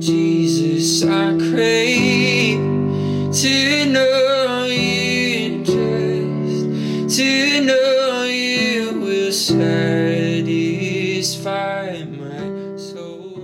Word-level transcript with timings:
Jesus, 0.00 1.02
I 1.02 1.36
crave 1.50 2.58
to 3.34 3.86
know 3.86 4.64
you 4.64 5.64
just 5.64 7.16
to 7.18 7.60
know 7.64 8.22
you 8.22 9.00
will 9.00 9.32
satisfy 9.32 10.44
my 12.04 12.76
soul. 12.76 13.40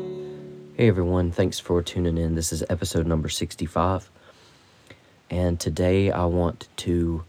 Hey 0.76 0.86
everyone, 0.86 1.32
thanks 1.32 1.58
for 1.58 1.82
tuning 1.82 2.16
in. 2.16 2.36
This 2.36 2.52
is 2.52 2.62
episode 2.70 3.08
number 3.08 3.28
65. 3.28 4.08
And 5.30 5.58
today 5.58 6.12
I 6.12 6.26
want 6.26 6.68
to 6.76 7.24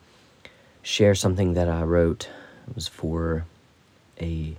share 0.83 1.15
something 1.15 1.55
that 1.55 1.67
I 1.67 1.81
wrote. 1.81 2.29
It 2.67 2.75
was 2.75 2.87
for 2.87 3.45
a 4.21 4.55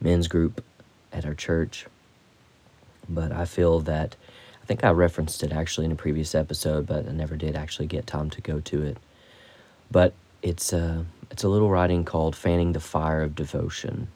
men's 0.00 0.28
group 0.28 0.62
at 1.12 1.26
our 1.26 1.34
church. 1.34 1.86
But 3.08 3.32
I 3.32 3.44
feel 3.44 3.80
that 3.80 4.16
I 4.62 4.66
think 4.66 4.82
I 4.82 4.90
referenced 4.90 5.42
it 5.44 5.52
actually 5.52 5.86
in 5.86 5.92
a 5.92 5.96
previous 5.96 6.34
episode, 6.34 6.86
but 6.86 7.06
I 7.06 7.12
never 7.12 7.36
did 7.36 7.54
actually 7.54 7.86
get 7.86 8.06
time 8.06 8.30
to 8.30 8.40
go 8.40 8.58
to 8.60 8.82
it. 8.82 8.96
But 9.90 10.12
it's 10.42 10.72
a 10.72 11.06
it's 11.30 11.44
a 11.44 11.48
little 11.48 11.70
writing 11.70 12.04
called 12.04 12.34
"Fanning 12.34 12.72
the 12.72 12.80
Fire 12.80 13.22
of 13.22 13.34
Devotion," 13.36 14.08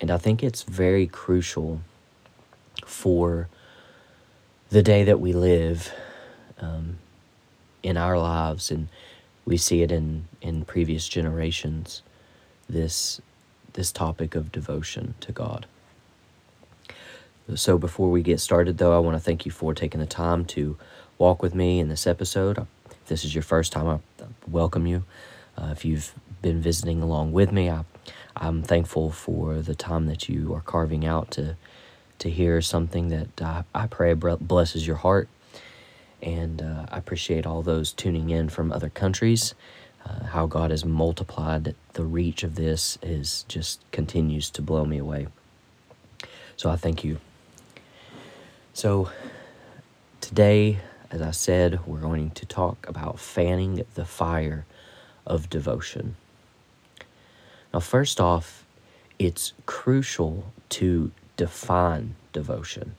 and 0.00 0.10
I 0.10 0.18
think 0.18 0.42
it's 0.42 0.62
very 0.62 1.06
crucial 1.06 1.80
for 2.86 3.48
the 4.70 4.82
day 4.82 5.04
that 5.04 5.20
we 5.20 5.32
live 5.32 5.92
um, 6.60 6.98
in 7.82 7.96
our 7.96 8.16
lives, 8.18 8.70
and 8.70 8.88
we 9.44 9.56
see 9.56 9.82
it 9.82 9.90
in 9.90 10.28
in 10.40 10.64
previous 10.64 11.08
generations. 11.08 12.02
This 12.68 13.20
this 13.72 13.90
topic 13.90 14.34
of 14.34 14.52
devotion 14.52 15.14
to 15.20 15.32
God. 15.32 15.66
So, 17.56 17.78
before 17.78 18.10
we 18.10 18.22
get 18.22 18.40
started, 18.40 18.78
though, 18.78 18.94
I 18.94 18.98
want 18.98 19.16
to 19.16 19.20
thank 19.20 19.44
you 19.44 19.52
for 19.52 19.74
taking 19.74 20.00
the 20.00 20.06
time 20.06 20.44
to 20.46 20.76
walk 21.18 21.42
with 21.42 21.54
me 21.54 21.80
in 21.80 21.88
this 21.88 22.06
episode. 22.06 22.58
If 22.90 23.06
this 23.06 23.24
is 23.24 23.34
your 23.34 23.42
first 23.42 23.72
time, 23.72 23.86
I 23.88 24.24
welcome 24.48 24.86
you. 24.86 25.04
Uh, 25.56 25.68
if 25.72 25.84
you've 25.84 26.12
been 26.40 26.60
visiting 26.60 27.02
along 27.02 27.32
with 27.32 27.52
me, 27.52 27.70
I, 27.70 27.84
I'm 28.36 28.62
thankful 28.62 29.10
for 29.10 29.60
the 29.60 29.74
time 29.74 30.06
that 30.06 30.28
you 30.28 30.54
are 30.54 30.60
carving 30.60 31.06
out 31.06 31.30
to 31.32 31.56
to 32.18 32.30
hear 32.30 32.60
something 32.60 33.08
that 33.08 33.42
I, 33.42 33.64
I 33.74 33.86
pray 33.88 34.14
blesses 34.14 34.86
your 34.86 34.96
heart. 34.96 35.28
And 36.22 36.62
uh, 36.62 36.86
I 36.88 36.98
appreciate 36.98 37.46
all 37.46 37.62
those 37.62 37.92
tuning 37.92 38.30
in 38.30 38.48
from 38.48 38.70
other 38.70 38.88
countries. 38.88 39.54
Uh, 40.06 40.26
how 40.26 40.46
God 40.46 40.70
has 40.70 40.84
multiplied 40.84 41.74
the 41.94 42.04
reach 42.04 42.44
of 42.44 42.54
this 42.54 42.96
is 43.02 43.44
just 43.48 43.80
continues 43.90 44.50
to 44.50 44.62
blow 44.62 44.84
me 44.84 44.98
away. 44.98 45.26
So 46.56 46.70
I 46.70 46.76
thank 46.76 47.02
you. 47.02 47.18
So, 48.74 49.10
today, 50.22 50.78
as 51.10 51.20
I 51.20 51.32
said, 51.32 51.86
we're 51.86 52.00
going 52.00 52.30
to 52.30 52.46
talk 52.46 52.88
about 52.88 53.20
fanning 53.20 53.84
the 53.96 54.06
fire 54.06 54.64
of 55.26 55.50
devotion. 55.50 56.16
Now, 57.74 57.80
first 57.80 58.18
off, 58.18 58.64
it's 59.18 59.52
crucial 59.66 60.52
to 60.70 61.12
define 61.36 62.14
devotion. 62.32 62.94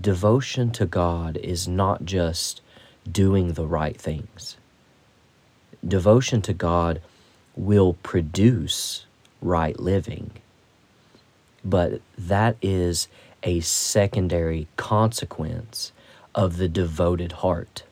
Devotion 0.00 0.70
to 0.72 0.86
God 0.86 1.36
is 1.38 1.66
not 1.66 2.04
just 2.04 2.60
doing 3.10 3.54
the 3.54 3.66
right 3.66 4.00
things. 4.00 4.56
Devotion 5.86 6.40
to 6.42 6.52
God 6.52 7.02
will 7.56 7.94
produce 7.94 9.06
right 9.42 9.78
living, 9.80 10.30
but 11.64 12.00
that 12.16 12.56
is 12.62 13.08
a 13.46 13.60
secondary 13.60 14.66
consequence 14.76 15.92
of 16.34 16.56
the 16.56 16.68
devoted 16.68 17.30
heart. 17.32 17.84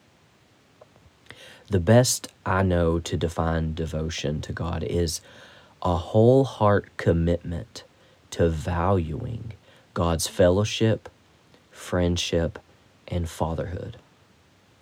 The 1.69 1.79
best 1.79 2.29
I 2.45 2.65
know 2.65 2.99
to 2.99 3.17
define 3.17 3.73
devotion 3.73 4.41
to 4.43 4.53
God 4.53 4.83
is 4.83 5.21
a 5.81 5.97
whole 5.97 6.43
heart 6.45 6.89
commitment 6.97 7.85
to 8.31 8.49
valuing 8.49 9.53
God's 9.95 10.27
fellowship, 10.27 11.09
friendship, 11.71 12.59
and 13.07 13.29
fatherhood. 13.29 13.97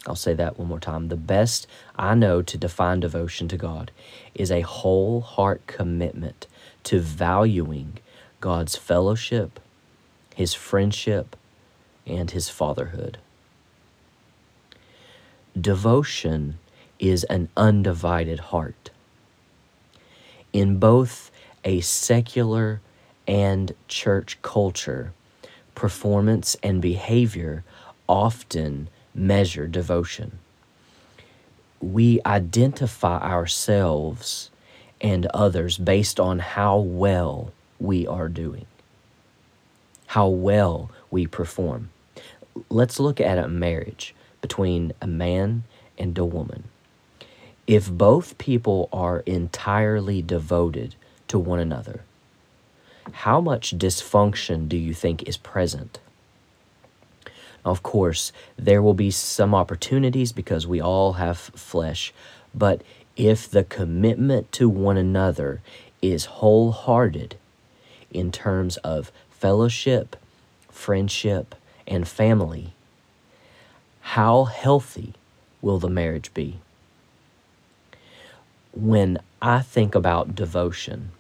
I'll 0.07 0.17
say 0.17 0.33
that 0.33 0.59
one 0.59 0.69
more 0.69 0.81
time. 0.81 1.09
The 1.09 1.17
best 1.17 1.67
I 1.97 2.15
know 2.15 2.41
to 2.41 2.57
define 2.57 3.01
devotion 3.01 3.47
to 3.49 3.59
God 3.59 3.91
is 4.35 4.51
a 4.51 4.63
whole 4.63 5.21
heart 5.21 5.67
commitment 5.67 6.47
to 6.85 6.99
valuing 6.99 7.99
God's 8.41 8.75
fellowship, 8.75 9.61
his 10.35 10.55
friendship, 10.55 11.37
and 12.07 12.31
his 12.31 12.49
fatherhood. 12.49 13.19
Devotion 15.59 16.59
is 16.99 17.25
an 17.25 17.49
undivided 17.57 18.41
heart. 18.41 18.91
In 20.53 20.79
both 20.79 21.31
a 21.65 21.81
secular 21.81 22.81
and 23.27 23.75
church 23.89 24.39
culture, 24.43 25.13
performance 25.75 26.57
and 26.63 26.83
behavior 26.83 27.65
often 28.09 28.89
measure 29.15 29.67
devotion. 29.67 30.39
We 31.81 32.21
identify 32.25 33.21
ourselves 33.21 34.51
and 35.01 35.27
others 35.27 35.79
based 35.79 36.21
on 36.21 36.39
how 36.39 36.79
well 36.79 37.53
we 37.79 38.07
are 38.07 38.29
doing 38.29 38.67
how 40.13 40.29
well 40.29 40.91
we 41.11 41.27
perform. 41.27 41.89
Let's 42.69 43.01
look 43.01 43.19
at 43.19 43.39
a 43.39 43.49
marriage 43.49 44.15
between 44.43 44.93
a 45.01 45.07
man 45.07 45.65
and 45.97 46.19
a 46.19 46.25
woman. 46.27 46.65
If 47.67 47.91
both 47.91 48.37
people 48.37 48.91
are 48.93 49.21
entirely 49.21 50.21
devoted 50.21 50.97
to 51.29 51.39
one 51.39 51.61
another, 51.61 52.03
how 53.13 53.41
much 53.41 53.79
dysfunction 53.79 54.69
do 54.69 54.77
you 54.77 54.93
think 54.93 55.23
is 55.27 55.39
present? 55.39 55.99
Of 57.65 57.83
course, 57.83 58.33
there 58.59 58.83
will 58.83 58.93
be 58.93 59.11
some 59.11 59.55
opportunities 59.55 60.33
because 60.33 60.67
we 60.67 60.79
all 60.79 61.15
have 61.15 61.39
flesh, 61.39 62.13
but 62.55 62.83
if 63.17 63.51
the 63.51 63.65
commitment 63.65 64.53
to 64.53 64.69
one 64.69 64.99
another 64.99 65.63
is 66.03 66.27
wholehearted 66.27 67.37
in 68.11 68.31
terms 68.31 68.77
of 68.79 69.11
fellowship, 69.43 70.15
friendship, 70.71 71.57
and 71.85 72.07
family, 72.07 72.73
how 74.01 74.45
healthy 74.45 75.15
will 75.61 75.81
the 75.81 75.91
marriage 75.91 76.33
be? 76.33 76.61
When 78.73 79.19
I 79.43 79.59
think 79.59 79.97
about 79.97 80.37
devotion, 80.37 81.11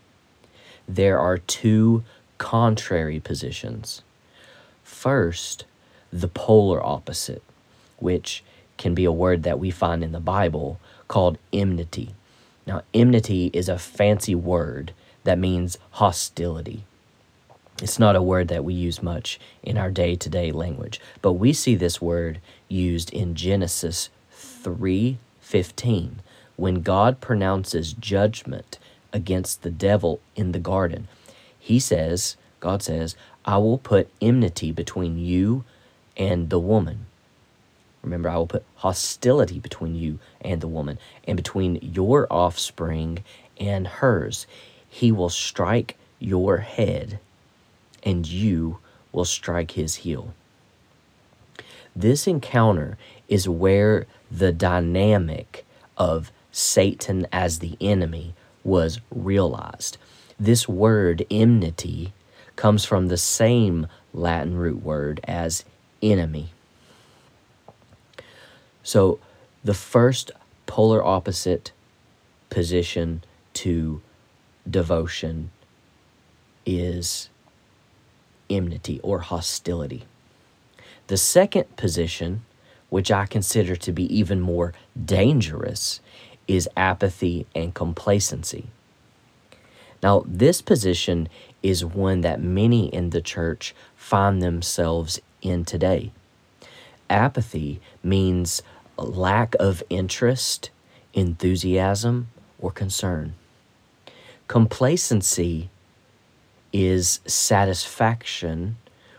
there 0.86 1.18
are 1.18 1.36
two 1.36 2.04
contrary 2.38 3.18
positions. 3.18 4.02
First, 4.84 5.64
the 6.12 6.28
polar 6.28 6.80
opposite, 6.80 7.42
which 7.98 8.44
can 8.78 8.94
be 8.94 9.04
a 9.04 9.10
word 9.10 9.42
that 9.42 9.58
we 9.58 9.72
find 9.72 10.04
in 10.04 10.12
the 10.12 10.20
Bible 10.20 10.78
called 11.08 11.38
enmity. 11.52 12.14
Now, 12.68 12.82
enmity 12.94 13.50
is 13.52 13.68
a 13.68 13.80
fancy 13.80 14.36
word 14.36 14.92
that 15.24 15.40
means 15.40 15.76
hostility. 15.90 16.84
It's 17.82 17.98
not 17.98 18.14
a 18.14 18.22
word 18.22 18.46
that 18.46 18.64
we 18.64 18.74
use 18.74 19.02
much 19.02 19.40
in 19.62 19.76
our 19.76 19.90
day 19.90 20.14
to 20.14 20.28
day 20.28 20.52
language, 20.52 21.00
but 21.20 21.32
we 21.32 21.52
see 21.52 21.74
this 21.74 22.00
word 22.00 22.40
used 22.68 23.12
in 23.12 23.34
Genesis 23.34 24.08
3:15 24.32 26.20
when 26.54 26.82
God 26.82 27.20
pronounces 27.20 27.92
judgment 27.92 28.78
against 29.12 29.62
the 29.62 29.70
devil 29.70 30.20
in 30.36 30.52
the 30.52 30.60
garden. 30.60 31.08
He 31.58 31.80
says, 31.80 32.36
God 32.60 32.84
says, 32.84 33.16
I 33.44 33.58
will 33.58 33.78
put 33.78 34.08
enmity 34.20 34.70
between 34.70 35.18
you 35.18 35.64
and 36.16 36.50
the 36.50 36.60
woman. 36.60 37.06
Remember, 38.02 38.28
I 38.28 38.36
will 38.36 38.46
put 38.46 38.64
hostility 38.76 39.58
between 39.58 39.96
you 39.96 40.20
and 40.40 40.60
the 40.60 40.68
woman, 40.68 41.00
and 41.26 41.36
between 41.36 41.80
your 41.82 42.26
offspring 42.30 43.24
and 43.58 43.88
hers. 43.88 44.46
He 44.88 45.10
will 45.10 45.30
strike 45.30 45.96
your 46.20 46.58
head, 46.58 47.18
and 48.02 48.26
you 48.26 48.78
will 49.12 49.24
strike 49.24 49.72
his 49.72 49.96
heel. 49.96 50.34
This 51.94 52.26
encounter 52.26 52.96
is 53.28 53.48
where 53.48 54.06
the 54.30 54.52
dynamic 54.52 55.64
of 55.96 56.32
Satan 56.50 57.26
as 57.32 57.58
the 57.58 57.76
enemy 57.80 58.34
was 58.64 59.00
realized. 59.10 59.98
This 60.38 60.68
word 60.68 61.26
enmity 61.30 62.12
comes 62.56 62.84
from 62.84 63.08
the 63.08 63.16
same 63.16 63.86
Latin 64.14 64.56
root 64.56 64.82
word 64.82 65.20
as 65.24 65.64
enemy. 66.02 66.50
So, 68.82 69.18
the 69.64 69.74
first 69.74 70.32
polar 70.66 71.04
opposite 71.04 71.72
position 72.50 73.22
to 73.54 74.02
devotion 74.68 75.50
is 76.66 77.28
enmity 78.54 79.00
or 79.02 79.20
hostility. 79.20 80.04
The 81.06 81.16
second 81.16 81.76
position, 81.76 82.44
which 82.90 83.10
I 83.10 83.26
consider 83.26 83.76
to 83.76 83.92
be 83.92 84.04
even 84.14 84.40
more 84.40 84.72
dangerous, 85.02 86.00
is 86.46 86.68
apathy 86.76 87.46
and 87.54 87.74
complacency. 87.74 88.66
Now, 90.02 90.24
this 90.26 90.60
position 90.60 91.28
is 91.62 91.84
one 91.84 92.22
that 92.22 92.42
many 92.42 92.88
in 92.88 93.10
the 93.10 93.20
church 93.20 93.74
find 93.94 94.42
themselves 94.42 95.20
in 95.40 95.64
today. 95.64 96.12
Apathy 97.08 97.80
means 98.02 98.62
lack 98.96 99.54
of 99.60 99.82
interest, 99.88 100.70
enthusiasm, 101.14 102.28
or 102.58 102.70
concern. 102.70 103.34
Complacency 104.48 105.70
is 106.72 107.20
satisfaction 107.26 108.76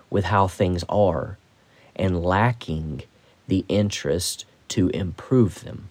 with 0.10 0.26
how 0.26 0.48
things 0.48 0.84
are 0.90 1.38
and 1.96 2.24
lacking 2.24 3.04
the 3.48 3.66
interest 3.68 4.46
to 4.70 4.90
improve 4.90 5.64
them. 5.64 5.90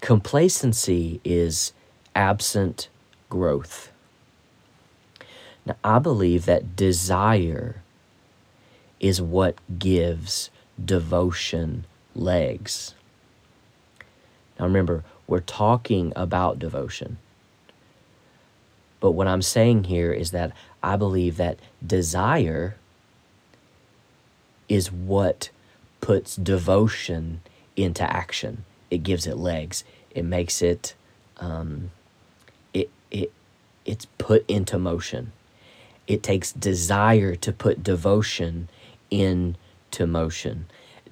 Complacency 0.00 1.20
is 1.24 1.72
absent 2.14 2.88
growth. 3.28 3.90
Now, 5.66 5.76
I 5.84 5.98
believe 5.98 6.46
that 6.46 6.76
desire 6.76 7.82
is 9.00 9.20
what 9.20 9.56
gives 9.78 10.50
devotion 10.82 11.84
legs. 12.14 12.94
Now, 14.58 14.66
remember, 14.66 15.04
we're 15.26 15.40
talking 15.40 16.12
about 16.16 16.58
devotion. 16.58 17.18
But 19.00 19.12
what 19.12 19.28
I'm 19.28 19.42
saying 19.42 19.84
here 19.84 20.12
is 20.12 20.32
that 20.32 20.52
I 20.82 20.96
believe 20.96 21.36
that 21.36 21.58
desire 21.84 22.76
is 24.68 24.92
what 24.92 25.50
puts 26.00 26.36
devotion 26.36 27.40
into 27.76 28.02
action. 28.02 28.64
It 28.90 29.02
gives 29.02 29.26
it 29.26 29.36
legs. 29.36 29.84
It 30.10 30.24
makes 30.24 30.62
it, 30.62 30.94
um, 31.38 31.90
it, 32.74 32.90
it, 33.10 33.32
it's 33.84 34.06
put 34.18 34.44
into 34.48 34.78
motion. 34.78 35.32
It 36.06 36.22
takes 36.22 36.52
desire 36.52 37.34
to 37.36 37.52
put 37.52 37.82
devotion 37.82 38.68
into 39.10 40.06
motion. 40.06 40.66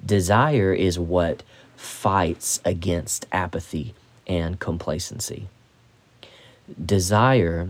Desire 0.05 0.73
is 0.73 0.99
what 0.99 1.43
fights 1.75 2.59
against 2.65 3.25
apathy 3.31 3.93
and 4.25 4.59
complacency. 4.59 5.47
Desire 6.83 7.69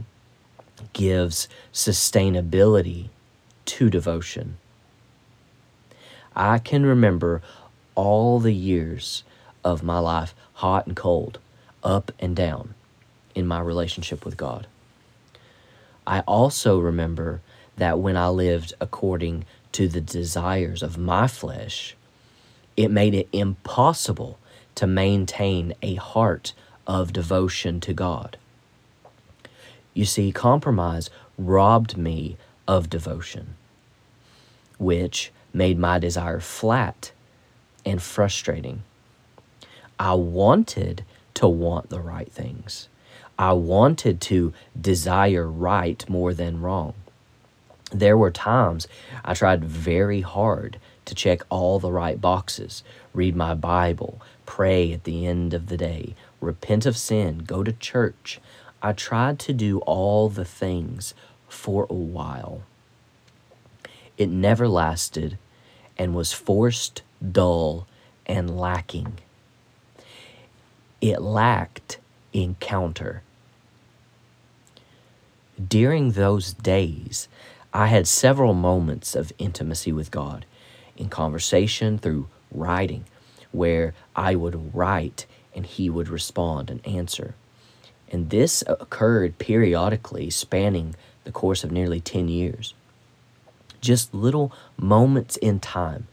gives 0.93 1.47
sustainability 1.71 3.09
to 3.65 3.89
devotion. 3.89 4.57
I 6.35 6.57
can 6.57 6.85
remember 6.85 7.41
all 7.93 8.39
the 8.39 8.53
years 8.53 9.23
of 9.63 9.83
my 9.83 9.99
life, 9.99 10.33
hot 10.53 10.87
and 10.87 10.95
cold, 10.95 11.39
up 11.83 12.11
and 12.19 12.35
down, 12.35 12.73
in 13.35 13.45
my 13.45 13.59
relationship 13.59 14.25
with 14.25 14.37
God. 14.37 14.65
I 16.07 16.21
also 16.21 16.79
remember 16.79 17.41
that 17.75 17.99
when 17.99 18.17
I 18.17 18.29
lived 18.29 18.73
according 18.81 19.45
to 19.73 19.87
the 19.87 20.01
desires 20.01 20.81
of 20.81 20.97
my 20.97 21.27
flesh, 21.27 21.95
it 22.75 22.89
made 22.89 23.13
it 23.13 23.29
impossible 23.31 24.39
to 24.75 24.87
maintain 24.87 25.73
a 25.81 25.95
heart 25.95 26.53
of 26.87 27.13
devotion 27.13 27.79
to 27.81 27.93
God. 27.93 28.37
You 29.97 30.05
see, 30.05 30.31
compromise 30.31 31.09
robbed 31.39 31.97
me 31.97 32.37
of 32.67 32.87
devotion, 32.87 33.55
which 34.77 35.31
made 35.51 35.79
my 35.79 35.97
desire 35.97 36.39
flat 36.39 37.11
and 37.83 37.99
frustrating. 37.99 38.83
I 39.97 40.13
wanted 40.13 41.03
to 41.33 41.47
want 41.47 41.89
the 41.89 41.99
right 41.99 42.31
things. 42.31 42.89
I 43.39 43.53
wanted 43.53 44.21
to 44.21 44.53
desire 44.79 45.47
right 45.47 46.07
more 46.07 46.31
than 46.31 46.61
wrong. 46.61 46.93
There 47.91 48.19
were 48.19 48.29
times 48.29 48.87
I 49.25 49.33
tried 49.33 49.65
very 49.65 50.21
hard 50.21 50.77
to 51.05 51.15
check 51.15 51.41
all 51.49 51.79
the 51.79 51.91
right 51.91 52.21
boxes, 52.21 52.83
read 53.15 53.35
my 53.35 53.55
Bible, 53.55 54.21
pray 54.45 54.93
at 54.93 55.05
the 55.05 55.25
end 55.25 55.55
of 55.55 55.69
the 55.69 55.77
day, 55.77 56.13
repent 56.39 56.85
of 56.85 56.95
sin, 56.97 57.39
go 57.39 57.63
to 57.63 57.73
church. 57.73 58.39
I 58.87 58.93
tried 58.93 59.37
to 59.39 59.51
do 59.51 59.79
all 59.79 60.29
the 60.29 60.45
things 60.45 61.13
for 61.49 61.87
a 61.89 61.93
while. 61.93 62.61
It 64.17 64.29
never 64.29 64.65
lasted 64.65 65.37
and 65.97 66.15
was 66.15 66.31
forced, 66.31 67.01
dull, 67.21 67.85
and 68.25 68.57
lacking. 68.57 69.19
It 71.01 71.21
lacked 71.21 71.97
encounter. 72.31 73.23
During 75.61 76.11
those 76.11 76.53
days, 76.53 77.27
I 77.73 77.87
had 77.87 78.07
several 78.07 78.53
moments 78.53 79.15
of 79.17 79.33
intimacy 79.37 79.91
with 79.91 80.11
God 80.11 80.45
in 80.95 81.09
conversation 81.09 81.97
through 81.97 82.29
writing, 82.53 83.03
where 83.51 83.93
I 84.15 84.35
would 84.35 84.73
write 84.73 85.25
and 85.53 85.65
He 85.65 85.89
would 85.89 86.07
respond 86.07 86.69
and 86.69 86.87
answer. 86.87 87.35
And 88.09 88.29
this 88.29 88.63
occurred 88.67 89.37
periodically, 89.37 90.29
spanning 90.29 90.95
the 91.23 91.31
course 91.31 91.63
of 91.63 91.71
nearly 91.71 91.99
10 91.99 92.29
years. 92.29 92.73
Just 93.81 94.13
little 94.13 94.53
moments 94.77 95.37
in 95.37 95.59
time 95.59 96.07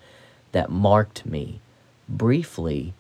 that 0.53 0.71
marked 0.71 1.25
me 1.25 1.61
briefly 2.09 2.95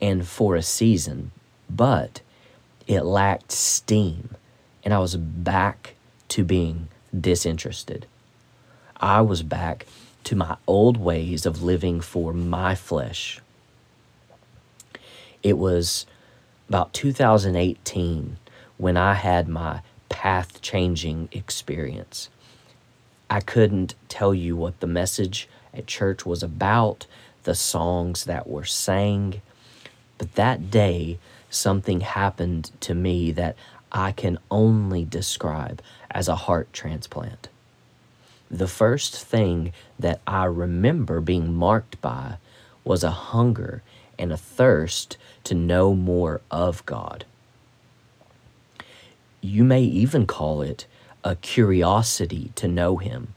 and 0.00 0.26
for 0.26 0.56
a 0.56 0.62
season, 0.62 1.30
but 1.70 2.20
it 2.86 3.02
lacked 3.02 3.52
steam, 3.52 4.36
and 4.84 4.92
I 4.92 4.98
was 4.98 5.16
back 5.16 5.94
to 6.28 6.44
being 6.44 6.88
disinterested. 7.18 8.06
I 8.98 9.22
was 9.22 9.42
back 9.42 9.86
to 10.24 10.36
my 10.36 10.56
old 10.66 10.96
ways 10.96 11.46
of 11.46 11.62
living 11.62 12.00
for 12.00 12.32
my 12.32 12.74
flesh. 12.74 13.40
It 15.42 15.58
was 15.58 16.06
about 16.68 16.92
2018 16.92 18.36
when 18.76 18.96
I 18.96 19.14
had 19.14 19.48
my 19.48 19.82
path 20.08 20.60
changing 20.60 21.28
experience. 21.32 22.28
I 23.28 23.40
couldn't 23.40 23.94
tell 24.08 24.34
you 24.34 24.56
what 24.56 24.80
the 24.80 24.86
message 24.86 25.48
at 25.72 25.86
church 25.86 26.24
was 26.24 26.42
about, 26.42 27.06
the 27.44 27.54
songs 27.54 28.24
that 28.24 28.46
were 28.46 28.64
sang, 28.64 29.40
but 30.18 30.34
that 30.34 30.70
day 30.70 31.18
something 31.50 32.00
happened 32.00 32.70
to 32.80 32.94
me 32.94 33.30
that 33.32 33.56
I 33.92 34.12
can 34.12 34.38
only 34.50 35.04
describe 35.04 35.80
as 36.10 36.28
a 36.28 36.36
heart 36.36 36.72
transplant. 36.72 37.48
The 38.50 38.68
first 38.68 39.16
thing 39.16 39.72
that 39.98 40.20
I 40.26 40.44
remember 40.44 41.20
being 41.20 41.54
marked 41.54 42.00
by 42.00 42.36
was 42.84 43.02
a 43.02 43.10
hunger 43.10 43.82
and 44.18 44.32
a 44.32 44.36
thirst 44.36 45.16
to 45.44 45.54
know 45.54 45.94
more 45.94 46.40
of 46.50 46.84
God. 46.86 47.24
You 49.40 49.64
may 49.64 49.82
even 49.82 50.26
call 50.26 50.62
it 50.62 50.86
a 51.22 51.36
curiosity 51.36 52.52
to 52.54 52.68
know 52.68 52.96
Him. 52.96 53.34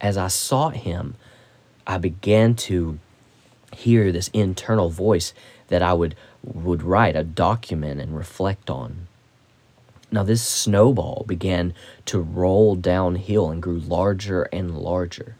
As 0.00 0.16
I 0.16 0.28
sought 0.28 0.76
Him, 0.76 1.14
I 1.86 1.98
began 1.98 2.54
to 2.56 2.98
hear 3.74 4.12
this 4.12 4.28
internal 4.32 4.90
voice 4.90 5.32
that 5.68 5.82
I 5.82 5.92
would, 5.92 6.14
would 6.42 6.82
write, 6.82 7.16
a 7.16 7.24
document, 7.24 8.00
and 8.00 8.16
reflect 8.16 8.68
on. 8.68 9.06
Now, 10.12 10.24
this 10.24 10.42
snowball 10.42 11.24
began 11.26 11.72
to 12.06 12.20
roll 12.20 12.74
downhill 12.74 13.50
and 13.50 13.62
grew 13.62 13.78
larger 13.78 14.42
and 14.44 14.76
larger. 14.76 15.36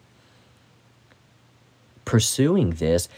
Pursuing 2.10 2.70
this, 2.70 3.08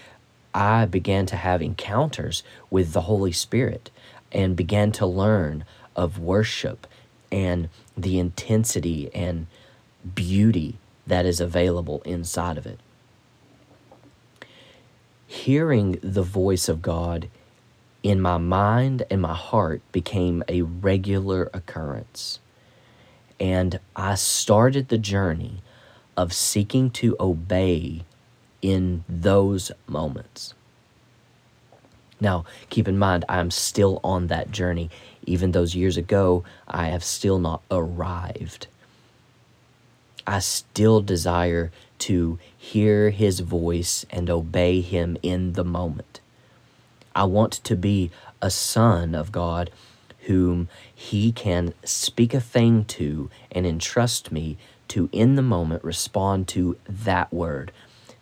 I 0.52 0.84
began 0.84 1.24
to 1.24 1.36
have 1.36 1.62
encounters 1.62 2.42
with 2.68 2.92
the 2.92 3.00
Holy 3.00 3.32
Spirit 3.32 3.90
and 4.30 4.54
began 4.54 4.92
to 4.92 5.06
learn 5.06 5.64
of 5.96 6.18
worship 6.18 6.86
and 7.30 7.70
the 7.96 8.18
intensity 8.18 9.10
and 9.14 9.46
beauty 10.14 10.76
that 11.06 11.24
is 11.24 11.40
available 11.40 12.02
inside 12.04 12.58
of 12.58 12.66
it. 12.66 12.80
Hearing 15.26 15.98
the 16.02 16.22
voice 16.22 16.68
of 16.68 16.82
God 16.82 17.30
in 18.02 18.20
my 18.20 18.36
mind 18.36 19.04
and 19.10 19.22
my 19.22 19.34
heart 19.34 19.80
became 19.92 20.44
a 20.48 20.60
regular 20.60 21.48
occurrence. 21.54 22.40
And 23.40 23.80
I 23.96 24.16
started 24.16 24.88
the 24.88 24.98
journey 24.98 25.62
of 26.14 26.34
seeking 26.34 26.90
to 26.90 27.16
obey 27.18 28.04
in 28.62 29.04
those 29.08 29.72
moments. 29.86 30.54
Now, 32.20 32.44
keep 32.70 32.86
in 32.86 32.98
mind, 32.98 33.24
I'm 33.28 33.50
still 33.50 34.00
on 34.04 34.28
that 34.28 34.52
journey. 34.52 34.90
Even 35.26 35.50
those 35.50 35.74
years 35.74 35.96
ago, 35.96 36.44
I 36.68 36.86
have 36.86 37.02
still 37.02 37.40
not 37.40 37.62
arrived. 37.68 38.68
I 40.24 40.38
still 40.38 41.00
desire 41.00 41.72
to 41.98 42.38
hear 42.56 43.10
his 43.10 43.40
voice 43.40 44.06
and 44.08 44.30
obey 44.30 44.80
him 44.80 45.16
in 45.22 45.54
the 45.54 45.64
moment. 45.64 46.20
I 47.14 47.24
want 47.24 47.52
to 47.64 47.76
be 47.76 48.12
a 48.40 48.50
son 48.50 49.14
of 49.16 49.32
God 49.32 49.70
whom 50.26 50.68
he 50.94 51.32
can 51.32 51.74
speak 51.84 52.32
a 52.32 52.40
thing 52.40 52.84
to 52.84 53.30
and 53.50 53.66
entrust 53.66 54.30
me 54.30 54.56
to, 54.88 55.08
in 55.12 55.34
the 55.34 55.42
moment, 55.42 55.82
respond 55.82 56.46
to 56.48 56.76
that 56.88 57.32
word. 57.32 57.72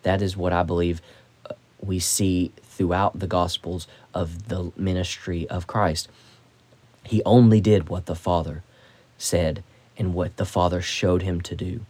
That 0.02 0.23
is 0.23 0.37
what 0.37 0.52
I 0.52 0.62
believe 0.62 1.02
uh, 1.49 1.54
we 1.80 1.99
see 1.99 2.52
throughout 2.62 3.19
the 3.19 3.26
Gospels 3.26 3.87
of 4.14 4.49
the 4.49 4.73
ministry 4.76 5.49
of 5.49 5.66
Christ. 5.66 6.09
He 7.04 7.23
only 7.25 7.61
did 7.61 7.88
what 7.88 8.07
the 8.07 8.14
Father 8.14 8.62
said 9.19 9.62
and 9.99 10.14
what 10.14 10.37
the 10.37 10.47
Father 10.47 10.80
showed 10.80 11.23
him 11.23 11.40
to 11.42 11.54
do. 11.54 11.80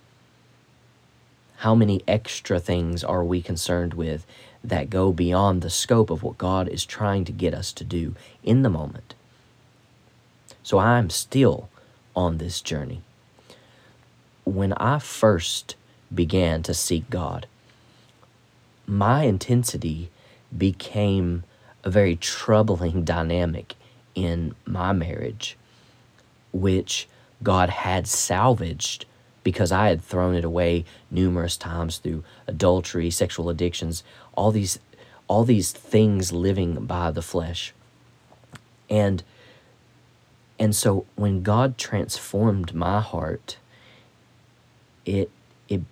How 1.58 1.74
many 1.74 2.02
extra 2.08 2.58
things 2.58 3.04
are 3.04 3.22
we 3.22 3.42
concerned 3.42 3.94
with 3.94 4.24
that 4.64 4.88
go 4.88 5.12
beyond 5.12 5.60
the 5.60 5.70
scope 5.70 6.10
of 6.10 6.22
what 6.22 6.38
God 6.38 6.68
is 6.68 6.84
trying 6.86 7.24
to 7.26 7.32
get 7.32 7.52
us 7.52 7.70
to 7.74 7.84
do 7.84 8.14
in 8.42 8.62
the 8.62 8.70
moment? 8.70 9.14
So 10.62 10.78
I'm 10.78 11.10
still 11.10 11.68
on 12.16 12.38
this 12.38 12.60
journey. 12.60 13.02
When 14.44 14.72
I 14.74 14.98
first 14.98 15.76
began 16.12 16.62
to 16.62 16.74
seek 16.74 17.10
God, 17.10 17.46
my 18.90 19.22
intensity 19.22 20.10
became 20.56 21.44
a 21.84 21.90
very 21.90 22.16
troubling 22.16 23.04
dynamic 23.04 23.76
in 24.16 24.54
my 24.66 24.92
marriage, 24.92 25.56
which 26.52 27.08
God 27.40 27.70
had 27.70 28.08
salvaged 28.08 29.06
because 29.44 29.70
I 29.70 29.88
had 29.88 30.02
thrown 30.02 30.34
it 30.34 30.44
away 30.44 30.84
numerous 31.10 31.56
times 31.56 31.98
through 31.98 32.24
adultery, 32.48 33.10
sexual 33.10 33.48
addictions, 33.48 34.02
all 34.34 34.50
these 34.50 34.78
all 35.28 35.44
these 35.44 35.70
things 35.70 36.32
living 36.32 36.84
by 36.86 37.12
the 37.12 37.22
flesh. 37.22 37.72
And 38.90 39.22
and 40.58 40.74
so 40.74 41.06
when 41.14 41.42
God 41.42 41.78
transformed 41.78 42.74
my 42.74 43.00
heart, 43.00 43.56
it 45.06 45.30
it 45.68 45.82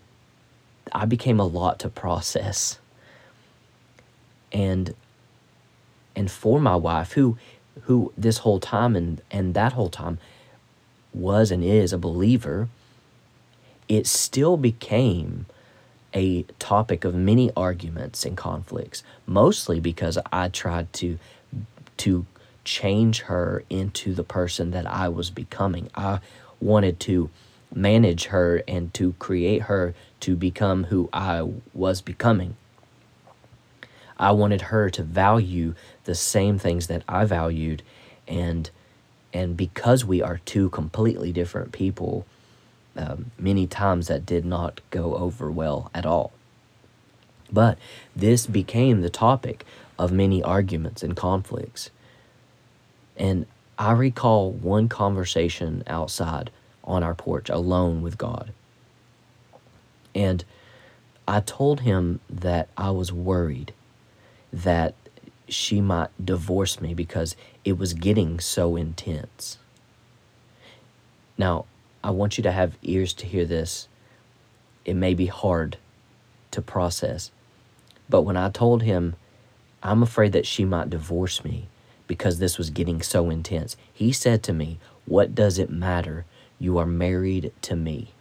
I 0.92 1.04
became 1.04 1.38
a 1.38 1.46
lot 1.46 1.78
to 1.78 1.88
process. 1.88 2.80
And 4.52 4.94
and 6.16 6.30
for 6.30 6.60
my 6.60 6.76
wife 6.76 7.12
who 7.12 7.36
who 7.82 8.12
this 8.16 8.38
whole 8.38 8.60
time 8.60 8.96
and 8.96 9.20
and 9.30 9.54
that 9.54 9.72
whole 9.74 9.88
time 9.88 10.18
was 11.14 11.50
and 11.50 11.64
is 11.64 11.92
a 11.92 11.98
believer, 11.98 12.68
it 13.88 14.06
still 14.06 14.56
became 14.56 15.46
a 16.14 16.42
topic 16.58 17.04
of 17.04 17.14
many 17.14 17.50
arguments 17.56 18.24
and 18.24 18.36
conflicts, 18.36 19.02
mostly 19.26 19.80
because 19.80 20.18
I 20.32 20.48
tried 20.48 20.92
to 20.94 21.18
to 21.98 22.26
change 22.64 23.22
her 23.22 23.64
into 23.70 24.14
the 24.14 24.22
person 24.22 24.70
that 24.72 24.86
I 24.86 25.08
was 25.08 25.30
becoming. 25.30 25.90
I 25.94 26.20
wanted 26.60 27.00
to 27.00 27.30
manage 27.74 28.26
her 28.26 28.62
and 28.68 28.92
to 28.94 29.14
create 29.18 29.62
her 29.62 29.94
to 30.20 30.36
become 30.36 30.84
who 30.84 31.08
I 31.12 31.48
was 31.74 32.00
becoming. 32.00 32.56
I 34.18 34.32
wanted 34.32 34.62
her 34.62 34.90
to 34.90 35.02
value 35.02 35.74
the 36.04 36.14
same 36.14 36.58
things 36.58 36.86
that 36.88 37.02
I 37.08 37.24
valued 37.24 37.82
and 38.26 38.70
and 39.32 39.56
because 39.56 40.04
we 40.04 40.22
are 40.22 40.40
two 40.46 40.70
completely 40.70 41.32
different 41.32 41.72
people, 41.72 42.26
um, 42.96 43.30
many 43.38 43.66
times 43.66 44.08
that 44.08 44.24
did 44.24 44.44
not 44.44 44.80
go 44.90 45.16
over 45.16 45.50
well 45.50 45.90
at 45.94 46.06
all. 46.06 46.32
But 47.52 47.78
this 48.16 48.46
became 48.46 49.02
the 49.02 49.10
topic 49.10 49.66
of 49.98 50.12
many 50.12 50.42
arguments 50.42 51.02
and 51.02 51.14
conflicts. 51.14 51.90
And 53.16 53.46
I 53.78 53.92
recall 53.92 54.50
one 54.50 54.88
conversation 54.88 55.82
outside 55.86 56.50
on 56.84 57.02
our 57.02 57.14
porch 57.14 57.50
alone 57.50 58.00
with 58.00 58.16
God. 58.16 58.52
And 60.14 60.44
I 61.26 61.40
told 61.40 61.80
him 61.80 62.20
that 62.30 62.68
I 62.76 62.90
was 62.90 63.12
worried 63.12 63.72
that 64.52 64.94
she 65.48 65.80
might 65.80 66.10
divorce 66.24 66.80
me 66.80 66.94
because 66.94 67.36
it 67.64 67.78
was 67.78 67.94
getting 67.94 68.40
so 68.40 68.76
intense. 68.76 69.58
Now, 71.36 71.66
I 72.02 72.10
want 72.10 72.38
you 72.38 72.42
to 72.42 72.52
have 72.52 72.76
ears 72.82 73.12
to 73.14 73.26
hear 73.26 73.44
this. 73.44 73.88
It 74.84 74.94
may 74.94 75.14
be 75.14 75.26
hard 75.26 75.78
to 76.50 76.62
process. 76.62 77.30
But 78.08 78.22
when 78.22 78.36
I 78.36 78.50
told 78.50 78.82
him, 78.82 79.16
I'm 79.82 80.02
afraid 80.02 80.32
that 80.32 80.46
she 80.46 80.64
might 80.64 80.90
divorce 80.90 81.44
me 81.44 81.68
because 82.06 82.38
this 82.38 82.58
was 82.58 82.70
getting 82.70 83.02
so 83.02 83.30
intense. 83.30 83.76
He 83.92 84.12
said 84.12 84.42
to 84.44 84.52
me, 84.52 84.78
What 85.04 85.34
does 85.34 85.58
it 85.58 85.70
matter? 85.70 86.24
You 86.58 86.78
are 86.78 86.86
married 86.86 87.52
to 87.62 87.76
me. 87.76 88.12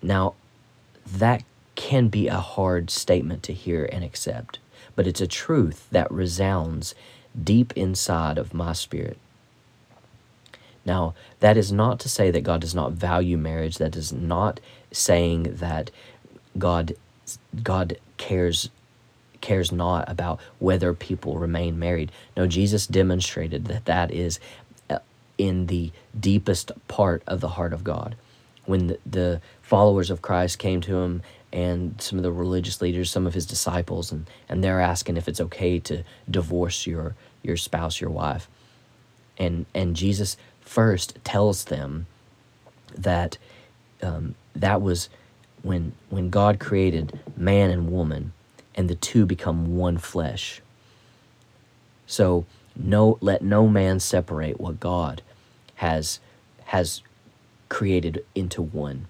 Now, 0.00 0.34
that 1.06 1.42
can 1.78 2.08
be 2.08 2.26
a 2.26 2.40
hard 2.40 2.90
statement 2.90 3.44
to 3.44 3.52
hear 3.52 3.88
and 3.92 4.02
accept, 4.02 4.58
but 4.96 5.06
it's 5.06 5.20
a 5.20 5.28
truth 5.28 5.86
that 5.92 6.10
resounds 6.10 6.92
deep 7.40 7.72
inside 7.76 8.36
of 8.36 8.52
my 8.52 8.72
spirit. 8.72 9.16
Now, 10.84 11.14
that 11.38 11.56
is 11.56 11.70
not 11.70 12.00
to 12.00 12.08
say 12.08 12.32
that 12.32 12.42
God 12.42 12.62
does 12.62 12.74
not 12.74 12.92
value 12.94 13.38
marriage. 13.38 13.78
That 13.78 13.94
is 13.94 14.12
not 14.12 14.58
saying 14.90 15.44
that 15.58 15.92
God 16.58 16.94
God 17.62 17.96
cares 18.16 18.70
cares 19.40 19.70
not 19.70 20.10
about 20.10 20.40
whether 20.58 20.92
people 20.94 21.38
remain 21.38 21.78
married. 21.78 22.10
No, 22.36 22.48
Jesus 22.48 22.88
demonstrated 22.88 23.66
that 23.66 23.84
that 23.84 24.10
is 24.10 24.40
uh, 24.90 24.98
in 25.36 25.66
the 25.66 25.92
deepest 26.18 26.72
part 26.88 27.22
of 27.24 27.40
the 27.40 27.50
heart 27.50 27.72
of 27.72 27.84
God. 27.84 28.16
When 28.64 28.88
the, 28.88 28.98
the 29.06 29.40
followers 29.62 30.10
of 30.10 30.22
Christ 30.22 30.58
came 30.58 30.80
to 30.80 30.96
him 30.96 31.22
and 31.52 32.00
some 32.00 32.18
of 32.18 32.22
the 32.22 32.32
religious 32.32 32.80
leaders, 32.82 33.10
some 33.10 33.26
of 33.26 33.34
his 33.34 33.46
disciples, 33.46 34.12
and, 34.12 34.28
and 34.48 34.62
they're 34.62 34.80
asking 34.80 35.16
if 35.16 35.28
it's 35.28 35.40
okay 35.40 35.78
to 35.80 36.04
divorce 36.30 36.86
your, 36.86 37.14
your 37.42 37.56
spouse, 37.56 38.00
your 38.00 38.10
wife. 38.10 38.48
And, 39.38 39.66
and 39.74 39.96
Jesus 39.96 40.36
first 40.60 41.18
tells 41.24 41.64
them 41.64 42.06
that 42.96 43.38
um, 44.02 44.34
that 44.54 44.82
was 44.82 45.08
when, 45.62 45.92
when 46.10 46.30
God 46.30 46.58
created 46.58 47.18
man 47.36 47.70
and 47.70 47.90
woman, 47.90 48.32
and 48.74 48.88
the 48.88 48.94
two 48.94 49.26
become 49.26 49.76
one 49.76 49.98
flesh. 49.98 50.60
So 52.06 52.46
no 52.76 53.18
let 53.20 53.42
no 53.42 53.66
man 53.66 53.98
separate 53.98 54.60
what 54.60 54.78
God 54.78 55.20
has 55.76 56.20
has 56.66 57.02
created 57.68 58.24
into 58.34 58.62
one. 58.62 59.06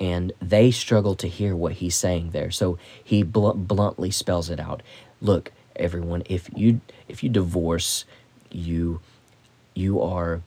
And 0.00 0.32
they 0.42 0.72
struggle 0.72 1.14
to 1.16 1.28
hear 1.28 1.54
what 1.54 1.74
he's 1.74 1.94
saying 1.94 2.30
there. 2.32 2.50
So 2.50 2.78
he 3.04 3.22
bl- 3.22 3.52
bluntly 3.52 4.10
spells 4.10 4.50
it 4.50 4.58
out. 4.58 4.82
Look, 5.20 5.52
everyone, 5.76 6.24
if 6.26 6.50
you 6.56 6.80
if 7.08 7.22
you 7.22 7.28
divorce, 7.30 8.06
you 8.50 9.00
you 9.74 10.00
are 10.02 10.40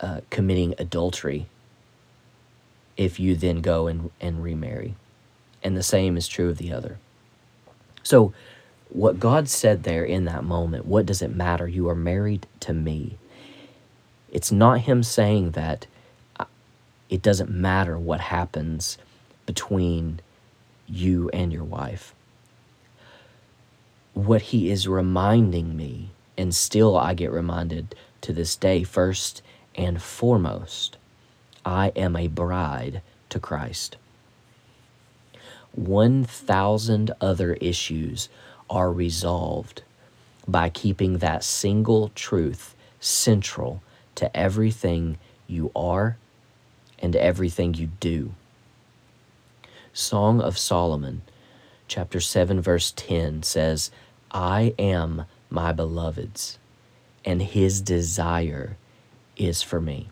uh, 0.00 0.20
committing 0.30 0.74
adultery 0.78 1.46
if 2.98 3.18
you 3.18 3.34
then 3.34 3.62
go 3.62 3.88
and, 3.88 4.10
and 4.20 4.42
remarry 4.42 4.94
and 5.62 5.76
the 5.76 5.82
same 5.82 6.16
is 6.16 6.28
true 6.28 6.50
of 6.50 6.58
the 6.58 6.72
other. 6.72 6.98
So, 8.02 8.32
what 8.88 9.20
God 9.20 9.48
said 9.48 9.84
there 9.84 10.04
in 10.04 10.24
that 10.24 10.42
moment, 10.44 10.86
what 10.86 11.06
does 11.06 11.22
it 11.22 11.34
matter? 11.34 11.68
You 11.68 11.88
are 11.88 11.94
married 11.94 12.46
to 12.60 12.72
me. 12.72 13.18
It's 14.32 14.50
not 14.50 14.80
Him 14.80 15.02
saying 15.02 15.52
that 15.52 15.86
it 17.10 17.20
doesn't 17.22 17.50
matter 17.50 17.98
what 17.98 18.20
happens 18.20 18.96
between 19.44 20.20
you 20.86 21.28
and 21.30 21.52
your 21.52 21.64
wife. 21.64 22.14
What 24.14 24.42
He 24.42 24.70
is 24.70 24.88
reminding 24.88 25.76
me, 25.76 26.10
and 26.38 26.54
still 26.54 26.96
I 26.96 27.14
get 27.14 27.32
reminded 27.32 27.96
to 28.22 28.32
this 28.32 28.54
day, 28.54 28.84
first 28.84 29.42
and 29.74 30.00
foremost, 30.00 30.96
I 31.64 31.88
am 31.96 32.14
a 32.14 32.28
bride 32.28 33.02
to 33.30 33.40
Christ. 33.40 33.96
1,000 35.72 37.10
other 37.20 37.54
issues 37.54 38.28
are 38.68 38.92
resolved 38.92 39.82
by 40.46 40.68
keeping 40.68 41.18
that 41.18 41.44
single 41.44 42.10
truth 42.14 42.74
central 43.00 43.82
to 44.14 44.36
everything 44.36 45.18
you 45.46 45.72
are 45.74 46.16
and 47.00 47.16
everything 47.16 47.74
you 47.74 47.88
do. 48.00 48.34
Song 49.92 50.40
of 50.40 50.56
Solomon, 50.56 51.22
chapter 51.88 52.20
7, 52.20 52.60
verse 52.60 52.92
10 52.94 53.42
says, 53.42 53.90
I 54.30 54.74
am 54.78 55.24
my 55.50 55.72
beloved's, 55.72 56.58
and 57.24 57.42
his 57.42 57.80
desire 57.80 58.76
is 59.36 59.62
for 59.62 59.80
me. 59.80 60.08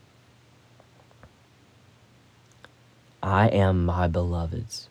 I 3.23 3.49
am 3.49 3.85
my 3.85 4.09
beloved's, 4.09 4.89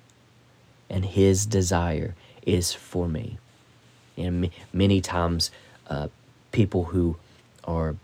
and 0.89 1.03
his 1.03 1.45
desire 1.45 2.15
is 2.45 2.73
for 2.73 3.07
me. 3.07 3.37
And 4.15 4.49
many 4.71 5.01
times, 5.01 5.51
uh, 5.87 6.07
people 6.51 6.85
who 6.85 7.17
are 7.65 7.95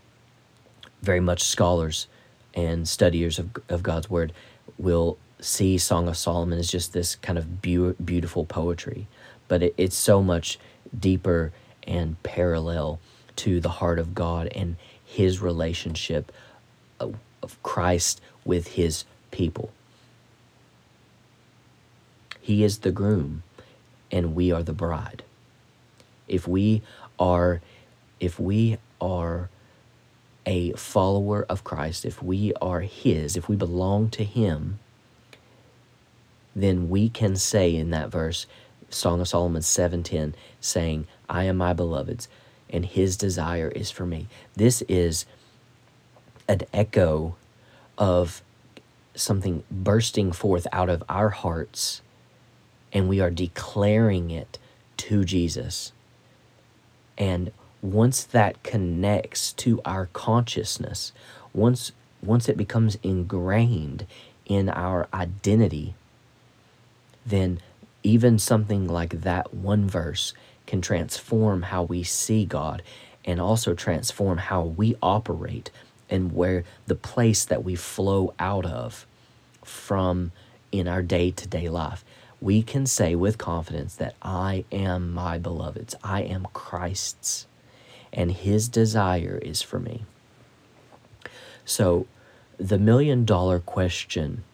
very 1.02 1.20
much 1.20 1.42
scholars 1.42 2.06
and 2.54 2.88
studiers 2.88 3.38
of, 3.38 3.50
of 3.68 3.82
God's 3.82 4.08
word 4.08 4.32
will 4.78 5.18
see 5.40 5.76
Song 5.78 6.08
of 6.08 6.16
Solomon 6.16 6.58
as 6.58 6.70
just 6.70 6.92
this 6.92 7.16
kind 7.16 7.38
of 7.38 7.60
be- 7.60 7.94
beautiful 8.04 8.44
poetry, 8.44 9.06
but 9.48 9.62
it, 9.62 9.74
it's 9.76 9.96
so 9.96 10.22
much 10.22 10.58
deeper 10.98 11.52
and 11.86 12.20
parallel 12.22 13.00
to 13.36 13.60
the 13.60 13.68
heart 13.68 13.98
of 13.98 14.14
God 14.14 14.48
and 14.54 14.76
his 15.04 15.40
relationship 15.40 16.32
of, 17.00 17.16
of 17.42 17.62
Christ 17.62 18.20
with 18.44 18.68
his 18.68 19.04
people. 19.30 19.70
He 22.40 22.62
is 22.62 22.78
the 22.78 22.92
groom 22.92 23.42
and 24.10 24.34
we 24.34 24.52
are 24.52 24.62
the 24.62 24.72
bride. 24.72 25.22
If 26.28 26.46
we 26.46 26.82
are 27.18 27.60
if 28.20 28.38
we 28.38 28.78
are 29.00 29.50
a 30.46 30.72
follower 30.72 31.46
of 31.48 31.64
Christ, 31.64 32.04
if 32.04 32.22
we 32.22 32.52
are 32.60 32.80
his, 32.80 33.36
if 33.36 33.48
we 33.48 33.56
belong 33.56 34.10
to 34.10 34.24
him, 34.24 34.78
then 36.54 36.88
we 36.88 37.08
can 37.08 37.36
say 37.36 37.74
in 37.74 37.90
that 37.90 38.10
verse, 38.10 38.46
Song 38.90 39.20
of 39.20 39.28
Solomon 39.28 39.62
7:10, 39.62 40.34
saying, 40.60 41.06
I 41.28 41.44
am 41.44 41.56
my 41.56 41.72
beloved's, 41.72 42.28
and 42.70 42.84
his 42.84 43.16
desire 43.16 43.68
is 43.68 43.90
for 43.90 44.06
me. 44.06 44.28
This 44.54 44.82
is 44.82 45.26
an 46.46 46.60
echo 46.72 47.36
of 47.98 48.42
something 49.14 49.64
bursting 49.70 50.32
forth 50.32 50.66
out 50.72 50.88
of 50.88 51.02
our 51.08 51.30
hearts, 51.30 52.02
and 52.92 53.08
we 53.08 53.20
are 53.20 53.30
declaring 53.30 54.30
it 54.30 54.58
to 54.96 55.24
Jesus. 55.24 55.92
And 57.16 57.52
once 57.84 58.24
that 58.24 58.62
connects 58.62 59.52
to 59.52 59.78
our 59.84 60.06
consciousness, 60.14 61.12
once 61.52 61.92
once 62.22 62.48
it 62.48 62.56
becomes 62.56 62.96
ingrained 63.02 64.06
in 64.46 64.70
our 64.70 65.06
identity, 65.12 65.94
then 67.26 67.60
even 68.02 68.38
something 68.38 68.88
like 68.88 69.20
that 69.20 69.52
one 69.52 69.86
verse 69.86 70.32
can 70.66 70.80
transform 70.80 71.62
how 71.62 71.82
we 71.82 72.02
see 72.02 72.46
God 72.46 72.82
and 73.26 73.38
also 73.38 73.74
transform 73.74 74.38
how 74.38 74.62
we 74.62 74.96
operate 75.02 75.70
and 76.08 76.32
where 76.32 76.64
the 76.86 76.94
place 76.94 77.44
that 77.44 77.62
we 77.62 77.74
flow 77.74 78.32
out 78.38 78.64
of 78.64 79.06
from 79.62 80.32
in 80.72 80.88
our 80.88 81.02
day 81.02 81.30
to 81.30 81.46
day 81.46 81.68
life. 81.68 82.02
We 82.40 82.62
can 82.62 82.86
say 82.86 83.14
with 83.14 83.36
confidence 83.36 83.94
that 83.96 84.14
I 84.22 84.64
am 84.72 85.12
my 85.12 85.36
beloved's, 85.36 85.94
I 86.02 86.22
am 86.22 86.46
Christ's, 86.54 87.46
and 88.14 88.32
his 88.32 88.68
desire 88.68 89.38
is 89.42 89.60
for 89.60 89.78
me. 89.78 90.04
So, 91.66 92.06
the 92.56 92.78
million 92.78 93.24
dollar 93.24 93.58
question 93.58 94.44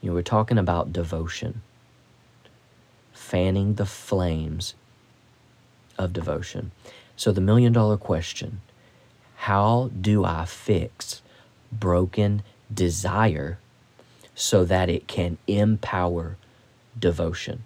you 0.00 0.10
know, 0.10 0.14
we're 0.14 0.22
talking 0.22 0.58
about 0.58 0.92
devotion, 0.92 1.62
fanning 3.12 3.74
the 3.74 3.86
flames 3.86 4.74
of 5.98 6.12
devotion. 6.12 6.70
So, 7.16 7.32
the 7.32 7.40
million 7.40 7.72
dollar 7.72 7.96
question 7.96 8.60
how 9.42 9.90
do 9.98 10.24
I 10.24 10.44
fix 10.44 11.22
broken 11.72 12.42
desire 12.72 13.58
so 14.34 14.64
that 14.64 14.88
it 14.88 15.06
can 15.06 15.38
empower 15.46 16.36
devotion? 16.98 17.62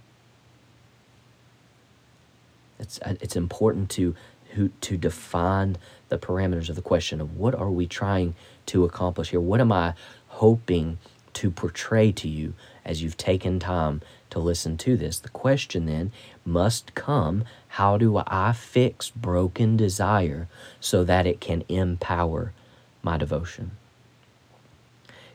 It's, 2.78 2.98
it's 3.04 3.36
important 3.36 3.90
to, 3.90 4.14
to 4.80 4.96
define 4.96 5.76
the 6.08 6.18
parameters 6.18 6.68
of 6.68 6.76
the 6.76 6.82
question 6.82 7.20
of 7.20 7.36
what 7.36 7.54
are 7.54 7.70
we 7.70 7.86
trying 7.86 8.34
to 8.66 8.84
accomplish 8.84 9.30
here? 9.30 9.40
What 9.40 9.60
am 9.60 9.72
I 9.72 9.94
hoping 10.28 10.98
to 11.34 11.50
portray 11.50 12.12
to 12.12 12.28
you 12.28 12.54
as 12.84 13.02
you've 13.02 13.16
taken 13.16 13.58
time 13.58 14.00
to 14.30 14.38
listen 14.38 14.76
to 14.78 14.96
this. 14.96 15.18
The 15.18 15.28
question 15.28 15.86
then 15.86 16.12
must 16.44 16.94
come 16.94 17.44
how 17.68 17.96
do 17.96 18.22
I 18.26 18.52
fix 18.52 19.10
broken 19.10 19.76
desire 19.76 20.48
so 20.80 21.04
that 21.04 21.26
it 21.26 21.40
can 21.40 21.64
empower 21.68 22.52
my 23.02 23.16
devotion? 23.16 23.72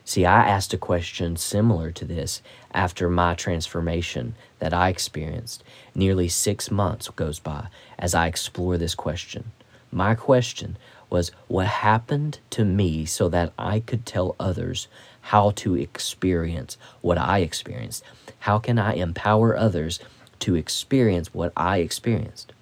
See, 0.08 0.24
I 0.24 0.48
asked 0.48 0.72
a 0.72 0.78
question 0.78 1.36
similar 1.36 1.90
to 1.90 2.04
this 2.06 2.40
after 2.72 3.10
my 3.10 3.34
transformation 3.34 4.36
that 4.58 4.72
I 4.72 4.88
experienced. 4.88 5.62
Nearly 5.94 6.28
six 6.28 6.70
months 6.70 7.10
goes 7.10 7.38
by 7.38 7.66
as 7.98 8.14
I 8.14 8.26
explore 8.26 8.78
this 8.78 8.94
question. 8.94 9.52
My 9.92 10.14
question 10.14 10.78
was 11.10 11.30
what 11.46 11.66
happened 11.66 12.38
to 12.52 12.64
me 12.64 13.04
so 13.04 13.28
that 13.28 13.52
I 13.58 13.80
could 13.80 14.06
tell 14.06 14.34
others 14.40 14.88
how 15.20 15.50
to 15.56 15.74
experience 15.74 16.78
what 17.02 17.18
I 17.18 17.40
experienced. 17.40 18.02
How 18.38 18.58
can 18.58 18.78
I 18.78 18.94
empower 18.94 19.58
others 19.58 20.00
to 20.38 20.54
experience 20.54 21.34
what 21.34 21.52
I 21.54 21.80
experienced? 21.80 22.54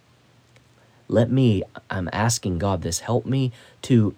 Let 1.07 1.31
me, 1.31 1.63
I'm 1.91 2.11
asking 2.13 2.59
God 2.59 2.83
this, 2.83 2.99
help 2.99 3.25
me 3.25 3.53
to 3.83 4.17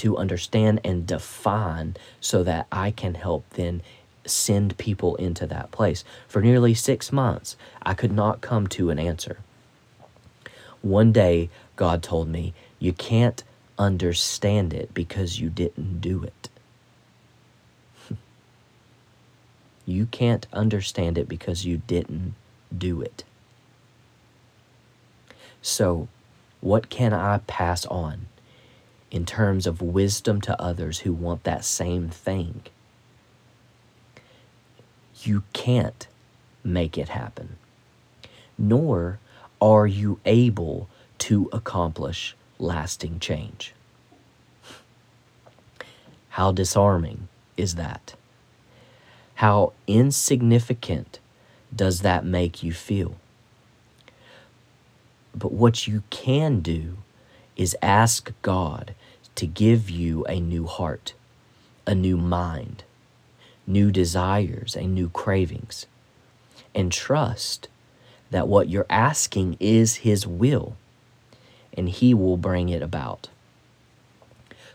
to 0.00 0.16
understand 0.16 0.80
and 0.82 1.06
define 1.06 1.94
so 2.20 2.42
that 2.42 2.66
I 2.72 2.90
can 2.90 3.16
help 3.16 3.44
then 3.50 3.82
send 4.24 4.78
people 4.78 5.14
into 5.16 5.46
that 5.46 5.70
place. 5.72 6.04
For 6.26 6.40
nearly 6.40 6.72
six 6.72 7.12
months, 7.12 7.54
I 7.82 7.92
could 7.92 8.10
not 8.10 8.40
come 8.40 8.66
to 8.68 8.88
an 8.88 8.98
answer. 8.98 9.40
One 10.80 11.12
day, 11.12 11.50
God 11.76 12.02
told 12.02 12.28
me, 12.28 12.54
You 12.78 12.94
can't 12.94 13.44
understand 13.78 14.72
it 14.72 14.94
because 14.94 15.38
you 15.38 15.50
didn't 15.50 16.00
do 16.00 16.22
it. 16.22 16.48
You 19.84 20.06
can't 20.06 20.46
understand 20.52 21.18
it 21.18 21.28
because 21.28 21.66
you 21.66 21.82
didn't 21.86 22.34
do 22.76 23.02
it. 23.02 23.24
So, 25.60 26.08
what 26.60 26.88
can 26.88 27.12
I 27.12 27.38
pass 27.46 27.84
on 27.86 28.26
in 29.10 29.26
terms 29.26 29.66
of 29.66 29.82
wisdom 29.82 30.40
to 30.42 30.60
others 30.60 31.00
who 31.00 31.12
want 31.12 31.44
that 31.44 31.64
same 31.64 32.08
thing? 32.08 32.62
You 35.22 35.42
can't 35.52 36.06
make 36.64 36.96
it 36.96 37.08
happen, 37.10 37.56
nor 38.56 39.18
are 39.60 39.86
you 39.86 40.20
able 40.24 40.88
to 41.18 41.48
accomplish 41.52 42.34
lasting 42.58 43.20
change. 43.20 43.74
How 46.30 46.52
disarming 46.52 47.28
is 47.56 47.74
that? 47.74 48.14
How 49.34 49.72
insignificant 49.86 51.18
does 51.74 52.00
that 52.00 52.24
make 52.24 52.62
you 52.62 52.72
feel? 52.72 53.16
But 55.34 55.52
what 55.52 55.86
you 55.86 56.02
can 56.10 56.60
do 56.60 56.98
is 57.60 57.76
ask 57.82 58.32
God 58.42 58.94
to 59.34 59.46
give 59.46 59.90
you 59.90 60.24
a 60.24 60.40
new 60.40 60.66
heart, 60.66 61.12
a 61.86 61.94
new 61.94 62.16
mind, 62.16 62.84
new 63.66 63.90
desires, 63.90 64.74
and 64.74 64.94
new 64.94 65.08
cravings, 65.10 65.86
and 66.74 66.90
trust 66.90 67.68
that 68.30 68.48
what 68.48 68.68
you're 68.68 68.86
asking 68.88 69.56
is 69.60 69.96
His 69.96 70.26
will, 70.26 70.76
and 71.76 71.88
He 71.88 72.14
will 72.14 72.36
bring 72.36 72.68
it 72.68 72.82
about. 72.82 73.28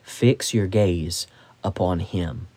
Fix 0.04 0.54
your 0.54 0.68
gaze 0.68 1.28
upon 1.64 2.00
Him 2.00 2.48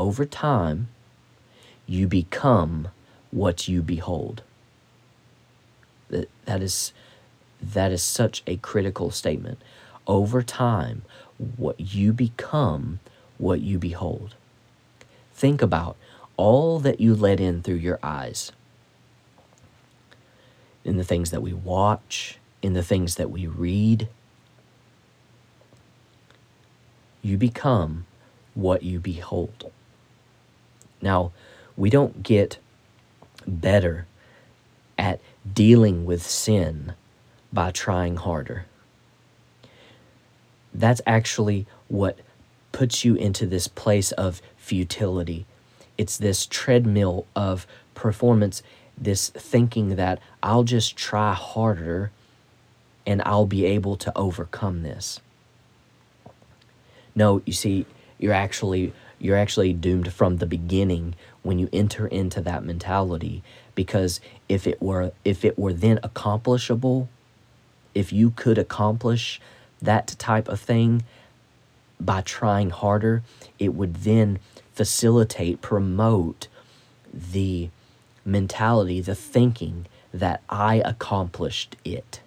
over 0.00 0.24
time, 0.24 0.88
you 1.86 2.06
become 2.06 2.88
what 3.30 3.68
you 3.68 3.82
behold. 3.82 4.42
That, 6.08 6.30
that, 6.46 6.62
is, 6.62 6.92
that 7.62 7.92
is 7.92 8.02
such 8.02 8.42
a 8.46 8.56
critical 8.56 9.10
statement. 9.10 9.60
Over 10.06 10.42
time, 10.42 11.02
what 11.56 11.78
you 11.94 12.12
become, 12.12 13.00
what 13.38 13.60
you 13.60 13.78
behold. 13.78 14.34
Think 15.34 15.62
about 15.62 15.96
all 16.36 16.78
that 16.80 17.00
you 17.00 17.14
let 17.14 17.40
in 17.40 17.62
through 17.62 17.76
your 17.76 17.98
eyes, 18.02 18.52
in 20.84 20.96
the 20.96 21.04
things 21.04 21.30
that 21.30 21.42
we 21.42 21.52
watch, 21.52 22.38
in 22.62 22.72
the 22.72 22.82
things 22.82 23.16
that 23.16 23.30
we 23.30 23.46
read. 23.46 24.08
You 27.22 27.36
become 27.36 28.06
what 28.54 28.82
you 28.82 28.98
behold. 28.98 29.70
Now, 31.02 31.32
we 31.76 31.90
don't 31.90 32.22
get 32.22 32.58
better 33.46 34.06
at 34.98 35.20
dealing 35.54 36.04
with 36.04 36.22
sin 36.22 36.94
by 37.52 37.70
trying 37.70 38.16
harder. 38.16 38.66
That's 40.72 41.00
actually 41.06 41.66
what 41.88 42.18
puts 42.72 43.04
you 43.04 43.14
into 43.16 43.46
this 43.46 43.66
place 43.66 44.12
of 44.12 44.40
futility. 44.56 45.46
It's 45.98 46.16
this 46.16 46.46
treadmill 46.46 47.26
of 47.34 47.66
performance, 47.94 48.62
this 48.96 49.30
thinking 49.30 49.96
that 49.96 50.20
I'll 50.42 50.62
just 50.62 50.96
try 50.96 51.34
harder 51.34 52.12
and 53.06 53.20
I'll 53.24 53.46
be 53.46 53.64
able 53.64 53.96
to 53.96 54.16
overcome 54.16 54.82
this. 54.82 55.20
No, 57.14 57.42
you 57.44 57.52
see, 57.52 57.86
you're 58.18 58.32
actually 58.32 58.92
you're 59.18 59.36
actually 59.36 59.72
doomed 59.74 60.12
from 60.12 60.38
the 60.38 60.46
beginning 60.46 61.14
when 61.42 61.58
you 61.58 61.68
enter 61.72 62.06
into 62.06 62.40
that 62.40 62.64
mentality 62.64 63.42
because 63.74 64.20
if 64.48 64.66
it 64.66 64.80
were 64.80 65.12
if 65.24 65.44
it 65.44 65.58
were 65.58 65.72
then 65.72 65.98
accomplishable, 66.02 67.08
if 67.94 68.12
you 68.12 68.30
could 68.30 68.58
accomplish 68.58 69.40
that 69.82 70.14
type 70.18 70.48
of 70.48 70.60
thing 70.60 71.04
by 71.98 72.20
trying 72.22 72.70
harder, 72.70 73.22
it 73.58 73.74
would 73.74 73.96
then 73.96 74.38
facilitate, 74.72 75.60
promote 75.60 76.48
the 77.12 77.68
mentality, 78.24 79.00
the 79.00 79.14
thinking 79.14 79.86
that 80.12 80.42
I 80.48 80.76
accomplished 80.84 81.76
it. 81.84 82.20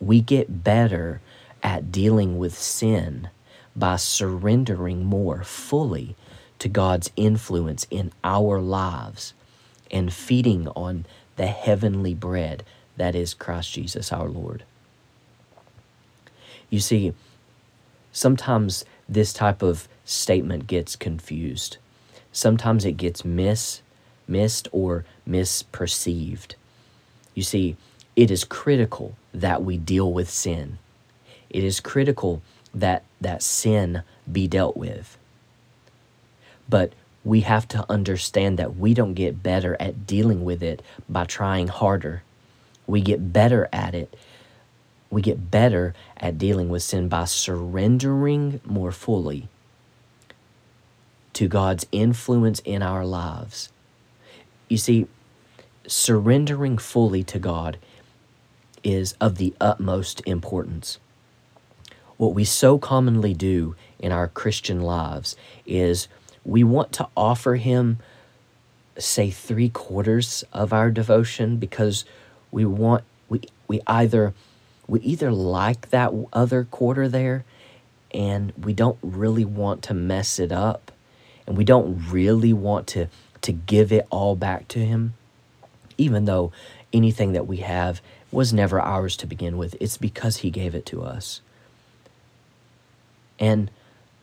We 0.00 0.20
get 0.20 0.64
better 0.64 1.20
at 1.62 1.92
dealing 1.92 2.38
with 2.38 2.58
sin 2.58 3.28
by 3.76 3.96
surrendering 3.96 5.04
more 5.04 5.44
fully 5.44 6.16
to 6.58 6.68
God's 6.68 7.10
influence 7.16 7.86
in 7.90 8.12
our 8.22 8.60
lives 8.60 9.34
and 9.90 10.12
feeding 10.12 10.68
on 10.68 11.04
the 11.36 11.46
heavenly 11.46 12.14
bread 12.14 12.64
that 12.96 13.14
is 13.14 13.34
Christ 13.34 13.72
Jesus 13.72 14.12
our 14.12 14.28
Lord. 14.28 14.64
You 16.70 16.80
see, 16.80 17.12
sometimes 18.12 18.84
this 19.08 19.32
type 19.32 19.62
of 19.62 19.88
statement 20.04 20.66
gets 20.66 20.96
confused. 20.96 21.76
Sometimes 22.32 22.84
it 22.84 22.96
gets 22.96 23.24
miss, 23.24 23.82
missed 24.26 24.68
or 24.72 25.04
misperceived. 25.28 26.54
You 27.34 27.42
see, 27.42 27.76
it 28.16 28.30
is 28.30 28.44
critical 28.44 29.16
that 29.32 29.62
we 29.62 29.76
deal 29.76 30.12
with 30.12 30.30
sin. 30.30 30.78
It 31.50 31.64
is 31.64 31.80
critical 31.80 32.42
that 32.74 33.04
that 33.20 33.42
sin 33.42 34.02
be 34.30 34.48
dealt 34.48 34.76
with. 34.76 35.16
But 36.68 36.92
we 37.24 37.40
have 37.42 37.68
to 37.68 37.84
understand 37.90 38.58
that 38.58 38.76
we 38.76 38.94
don't 38.94 39.14
get 39.14 39.42
better 39.42 39.76
at 39.78 40.06
dealing 40.06 40.44
with 40.44 40.62
it 40.62 40.82
by 41.08 41.24
trying 41.24 41.68
harder. 41.68 42.22
We 42.86 43.00
get 43.00 43.32
better 43.32 43.68
at 43.72 43.94
it. 43.94 44.14
We 45.10 45.22
get 45.22 45.50
better 45.50 45.94
at 46.16 46.38
dealing 46.38 46.68
with 46.68 46.82
sin 46.82 47.08
by 47.08 47.26
surrendering 47.26 48.60
more 48.64 48.92
fully 48.92 49.48
to 51.34 51.48
God's 51.48 51.86
influence 51.92 52.60
in 52.64 52.82
our 52.82 53.04
lives. 53.04 53.70
You 54.68 54.78
see, 54.78 55.06
surrendering 55.86 56.78
fully 56.78 57.22
to 57.24 57.38
God 57.38 57.78
is 58.82 59.14
of 59.20 59.36
the 59.36 59.54
utmost 59.60 60.22
importance. 60.26 60.98
What 62.16 62.34
we 62.34 62.44
so 62.44 62.78
commonly 62.78 63.34
do 63.34 63.74
in 63.98 64.12
our 64.12 64.28
Christian 64.28 64.80
lives 64.80 65.36
is 65.66 66.08
we 66.44 66.64
want 66.64 66.92
to 66.92 67.08
offer 67.16 67.56
Him, 67.56 67.98
say, 68.98 69.30
three 69.30 69.68
quarters 69.68 70.44
of 70.52 70.72
our 70.72 70.90
devotion 70.90 71.56
because 71.56 72.04
we 72.52 72.64
want, 72.64 73.02
we, 73.28 73.42
we 73.66 73.80
either, 73.88 74.32
we 74.86 75.00
either 75.00 75.32
like 75.32 75.90
that 75.90 76.12
other 76.32 76.64
quarter 76.64 77.08
there 77.08 77.44
and 78.14 78.52
we 78.56 78.72
don't 78.72 78.98
really 79.02 79.44
want 79.44 79.82
to 79.82 79.94
mess 79.94 80.38
it 80.38 80.52
up 80.52 80.92
and 81.46 81.56
we 81.56 81.64
don't 81.64 82.10
really 82.10 82.52
want 82.52 82.86
to, 82.86 83.08
to 83.40 83.52
give 83.52 83.90
it 83.90 84.06
all 84.10 84.36
back 84.36 84.68
to 84.68 84.78
Him, 84.78 85.14
even 85.98 86.26
though 86.26 86.52
anything 86.92 87.32
that 87.32 87.48
we 87.48 87.56
have 87.56 88.00
was 88.30 88.52
never 88.52 88.80
ours 88.80 89.16
to 89.16 89.26
begin 89.26 89.58
with. 89.58 89.74
It's 89.80 89.96
because 89.96 90.38
He 90.38 90.50
gave 90.50 90.76
it 90.76 90.86
to 90.86 91.02
us 91.02 91.40
and 93.42 93.70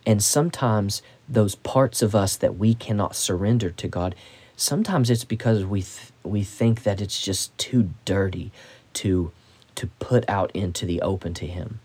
and 0.06 0.24
sometimes 0.24 1.04
those 1.28 1.54
parts 1.56 2.02
of 2.02 2.16
us 2.16 2.36
that 2.38 2.58
we 2.58 2.74
cannot 2.74 3.16
surrender 3.16 3.70
to 3.70 3.88
God 3.88 4.16
sometimes 4.60 5.10
it's 5.10 5.24
because 5.24 5.66
we 5.66 5.82
th- 5.82 6.12
we 6.24 6.44
think 6.44 6.84
that 6.84 7.02
it's 7.02 7.22
just 7.22 7.58
too 7.58 7.92
dirty 8.06 8.52
to 8.94 9.32
to 9.76 9.88
put 10.00 10.30
out 10.30 10.52
into 10.54 10.86
the 10.86 11.02
open 11.02 11.34
to 11.36 11.48
him. 11.48 11.80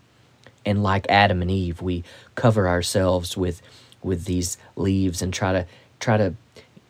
And 0.65 0.83
like 0.83 1.05
Adam 1.09 1.41
and 1.41 1.49
Eve 1.49 1.81
we 1.81 2.03
cover 2.35 2.67
ourselves 2.67 3.37
with 3.37 3.61
with 4.03 4.25
these 4.25 4.57
leaves 4.75 5.21
and 5.21 5.33
try 5.33 5.53
to 5.53 5.65
try 5.99 6.17
to 6.17 6.35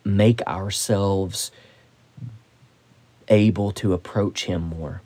make 0.04 0.42
ourselves 0.48 1.52
able 3.28 3.72
to 3.72 3.94
approach 3.94 4.46
him 4.46 4.62
more. 4.62 5.02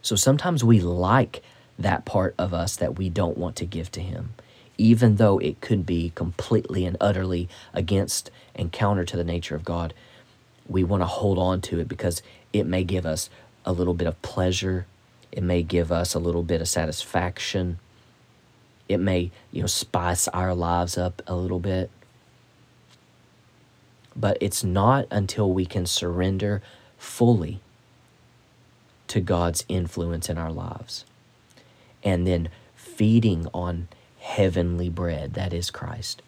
So 0.00 0.16
sometimes 0.16 0.64
we 0.64 0.80
like 0.80 1.42
that 1.78 2.04
part 2.04 2.34
of 2.38 2.52
us 2.52 2.76
that 2.76 2.98
we 2.98 3.08
don't 3.08 3.38
want 3.38 3.56
to 3.56 3.66
give 3.66 3.90
to 3.92 4.00
Him, 4.00 4.34
even 4.78 5.16
though 5.16 5.38
it 5.38 5.60
could 5.60 5.86
be 5.86 6.12
completely 6.14 6.84
and 6.84 6.96
utterly 7.00 7.48
against 7.72 8.30
and 8.54 8.72
counter 8.72 9.04
to 9.04 9.16
the 9.16 9.24
nature 9.24 9.54
of 9.54 9.64
God. 9.64 9.94
We 10.68 10.84
want 10.84 11.02
to 11.02 11.06
hold 11.06 11.38
on 11.38 11.60
to 11.62 11.80
it 11.80 11.88
because 11.88 12.22
it 12.52 12.66
may 12.66 12.84
give 12.84 13.06
us 13.06 13.30
a 13.64 13.72
little 13.72 13.94
bit 13.94 14.08
of 14.08 14.20
pleasure, 14.22 14.86
it 15.30 15.42
may 15.42 15.62
give 15.62 15.92
us 15.92 16.14
a 16.14 16.18
little 16.18 16.42
bit 16.42 16.60
of 16.60 16.68
satisfaction, 16.68 17.78
it 18.88 18.98
may, 18.98 19.30
you 19.50 19.60
know, 19.60 19.66
spice 19.66 20.28
our 20.28 20.54
lives 20.54 20.98
up 20.98 21.22
a 21.26 21.34
little 21.34 21.60
bit. 21.60 21.90
But 24.14 24.36
it's 24.40 24.62
not 24.62 25.06
until 25.10 25.50
we 25.50 25.64
can 25.64 25.86
surrender 25.86 26.60
fully 26.98 27.60
to 29.08 29.20
God's 29.20 29.64
influence 29.68 30.28
in 30.28 30.36
our 30.36 30.52
lives 30.52 31.04
and 32.02 32.26
then 32.26 32.48
feeding 32.74 33.46
on 33.54 33.88
heavenly 34.22 34.88
bread 34.88 35.34
that 35.34 35.52
is 35.52 35.70
Christ. 35.70 36.22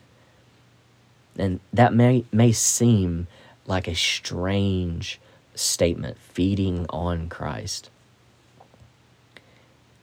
And 1.38 1.60
that 1.72 1.94
may 1.94 2.24
may 2.32 2.52
seem 2.52 3.28
like 3.66 3.88
a 3.88 3.94
strange 3.94 5.20
statement, 5.54 6.18
feeding 6.18 6.86
on 6.90 7.28
Christ. 7.28 7.90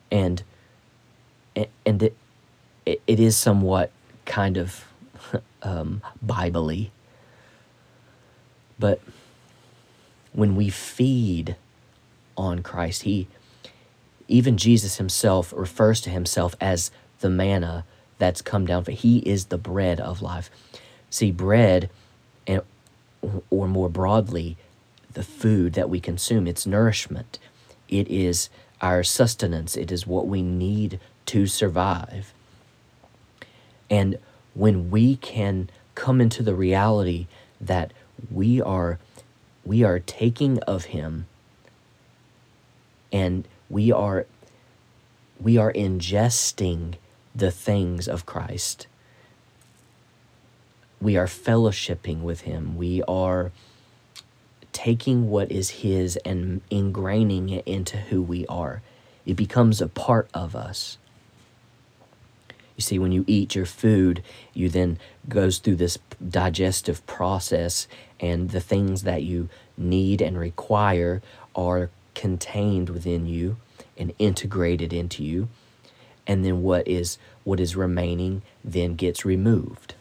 And 0.09 0.43
and 1.85 2.03
it, 2.03 2.15
it, 2.85 3.19
is 3.19 3.37
somewhat 3.37 3.91
kind 4.25 4.57
of 4.57 4.85
um, 5.61 6.01
biblically, 6.25 6.91
but 8.79 9.01
when 10.33 10.55
we 10.55 10.69
feed 10.69 11.55
on 12.37 12.63
Christ, 12.63 13.03
He 13.03 13.27
even 14.27 14.57
Jesus 14.57 14.95
himself 14.95 15.53
refers 15.55 15.99
to 16.01 16.09
himself 16.09 16.55
as 16.61 16.89
the 17.21 17.29
manna 17.29 17.85
that's 18.17 18.41
come 18.41 18.65
down 18.65 18.83
for 18.83 18.91
he 18.91 19.19
is 19.19 19.45
the 19.45 19.57
bread 19.57 19.99
of 19.99 20.21
life. 20.21 20.49
See, 21.09 21.31
bread, 21.31 21.89
and, 22.45 22.61
or 23.49 23.67
more 23.67 23.89
broadly, 23.89 24.57
the 25.13 25.23
food 25.23 25.73
that 25.73 25.89
we 25.89 25.99
consume, 25.99 26.47
it's 26.47 26.65
nourishment. 26.65 27.39
It 27.89 28.07
is 28.07 28.49
our 28.79 29.03
sustenance. 29.03 29.75
It 29.75 29.91
is 29.91 30.07
what 30.07 30.27
we 30.27 30.41
need 30.41 30.99
to 31.27 31.47
survive. 31.47 32.33
And 33.89 34.17
when 34.53 34.89
we 34.89 35.17
can 35.17 35.69
come 35.95 36.21
into 36.21 36.43
the 36.43 36.55
reality 36.55 37.27
that 37.59 37.91
we 38.31 38.61
are 38.61 38.97
we 39.63 39.83
are 39.83 39.99
taking 39.99 40.59
of 40.59 40.85
him 40.85 41.27
and 43.11 43.47
we 43.69 43.91
are 43.91 44.25
we 45.39 45.57
are 45.57 45.71
ingesting 45.73 46.95
the 47.35 47.51
things 47.51 48.07
of 48.07 48.25
Christ. 48.25 48.87
We 51.01 51.17
are 51.17 51.25
fellowshipping 51.25 52.21
with 52.21 52.41
him. 52.41 52.77
We 52.77 53.01
are 53.03 53.51
taking 54.71 55.29
what 55.29 55.51
is 55.51 55.69
his 55.69 56.17
and 56.17 56.61
ingraining 56.69 57.51
it 57.51 57.67
into 57.67 57.97
who 57.97 58.21
we 58.21 58.45
are. 58.47 58.81
It 59.25 59.35
becomes 59.35 59.81
a 59.81 59.87
part 59.87 60.29
of 60.33 60.55
us. 60.55 60.97
You 62.75 62.81
see, 62.81 62.97
when 62.97 63.11
you 63.11 63.23
eat 63.27 63.53
your 63.53 63.65
food, 63.65 64.23
you 64.53 64.69
then 64.69 64.97
goes 65.27 65.59
through 65.59 65.75
this 65.75 65.99
digestive 66.27 67.05
process, 67.05 67.87
and 68.19 68.49
the 68.49 68.61
things 68.61 69.03
that 69.03 69.23
you 69.23 69.49
need 69.77 70.21
and 70.21 70.37
require 70.37 71.21
are 71.55 71.89
contained 72.15 72.89
within 72.89 73.25
you 73.25 73.57
and 73.97 74.13
integrated 74.19 74.93
into 74.93 75.23
you 75.23 75.49
and 76.31 76.45
then 76.45 76.61
what 76.61 76.87
is 76.87 77.17
what 77.43 77.59
is 77.59 77.75
remaining 77.75 78.41
then 78.63 78.95
gets 78.95 79.25
removed 79.25 79.95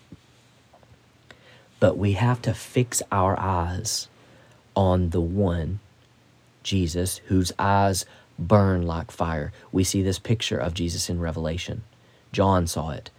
but 1.78 1.96
we 1.96 2.12
have 2.12 2.42
to 2.42 2.52
fix 2.52 3.02
our 3.10 3.38
eyes 3.40 4.08
on 4.76 5.10
the 5.10 5.20
one 5.20 5.80
Jesus 6.62 7.18
whose 7.26 7.52
eyes 7.58 8.04
burn 8.38 8.82
like 8.82 9.10
fire 9.10 9.52
we 9.72 9.82
see 9.82 10.02
this 10.02 10.18
picture 10.18 10.58
of 10.58 10.74
Jesus 10.74 11.10
in 11.10 11.20
Revelation 11.20 11.82
John 12.32 12.66
saw 12.66 12.90
it. 12.90 13.10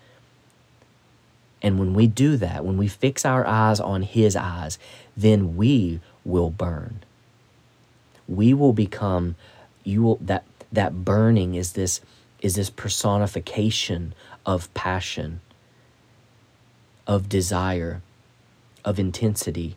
And 1.61 1.77
when 1.77 1.93
we 1.93 2.07
do 2.07 2.37
that, 2.37 2.65
when 2.65 2.77
we 2.77 2.87
fix 2.87 3.25
our 3.25 3.45
eyes 3.45 3.79
on 3.79 4.01
His 4.01 4.35
eyes, 4.35 4.79
then 5.15 5.55
we 5.55 5.99
will 6.25 6.49
burn. 6.49 7.03
We 8.27 8.53
will 8.53 8.73
become 8.73 9.35
you 9.83 10.03
will 10.03 10.17
that 10.21 10.45
that 10.71 11.03
burning 11.03 11.55
is 11.55 11.73
this 11.73 12.01
is 12.41 12.55
this 12.55 12.69
personification 12.69 14.13
of 14.45 14.73
passion, 14.73 15.41
of 17.07 17.29
desire, 17.29 18.01
of 18.83 18.99
intensity. 18.99 19.75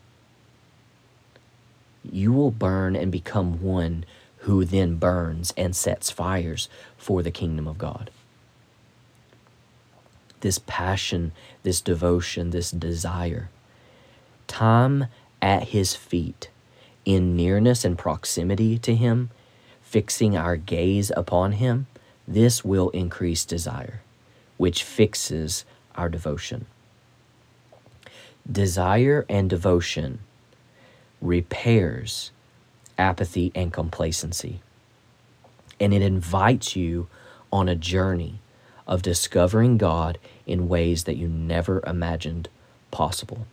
You 2.11 2.33
will 2.33 2.51
burn 2.51 2.97
and 2.97 3.13
become 3.13 3.63
one 3.63 4.05
who 4.39 4.65
then 4.65 4.97
burns 4.97 5.53
and 5.57 5.75
sets 5.75 6.11
fires 6.11 6.69
for 6.97 7.23
the 7.23 7.31
kingdom 7.31 7.67
of 7.67 7.79
God. 7.79 8.11
This 10.41 10.59
passion, 10.59 11.33
this 11.63 11.81
devotion, 11.81 12.51
this 12.51 12.71
desire. 12.71 13.49
Time 14.47 15.07
at 15.41 15.69
his 15.69 15.95
feet, 15.95 16.51
in 17.05 17.37
nearness 17.37 17.85
and 17.85 17.97
proximity 17.97 18.79
to 18.79 18.95
him, 18.95 19.31
fixing 19.81 20.37
our 20.37 20.57
gaze 20.57 21.11
upon 21.17 21.53
him, 21.53 21.87
this 22.27 22.65
will 22.65 22.91
increase 22.91 23.45
desire, 23.45 24.01
which 24.57 24.83
fixes 24.83 25.65
our 25.95 26.09
devotion. 26.09 26.67
Desire 28.51 29.25
and 29.29 29.49
devotion 29.49 30.21
repairs 31.21 32.31
apathy 32.99 33.51
and 33.55 33.73
complacency. 33.73 34.61
And 35.81 35.93
it 35.93 36.03
invites 36.03 36.77
you 36.77 37.09
on 37.53 37.69
a 37.69 37.75
journey 37.75 38.41
of 38.87 39.03
discovering 39.03 39.79
God 39.79 40.19
in 40.47 40.69
ways 40.69 41.05
that 41.05 41.17
you 41.17 41.29
never 41.29 41.83
imagined 41.87 42.49
possible. 42.91 43.47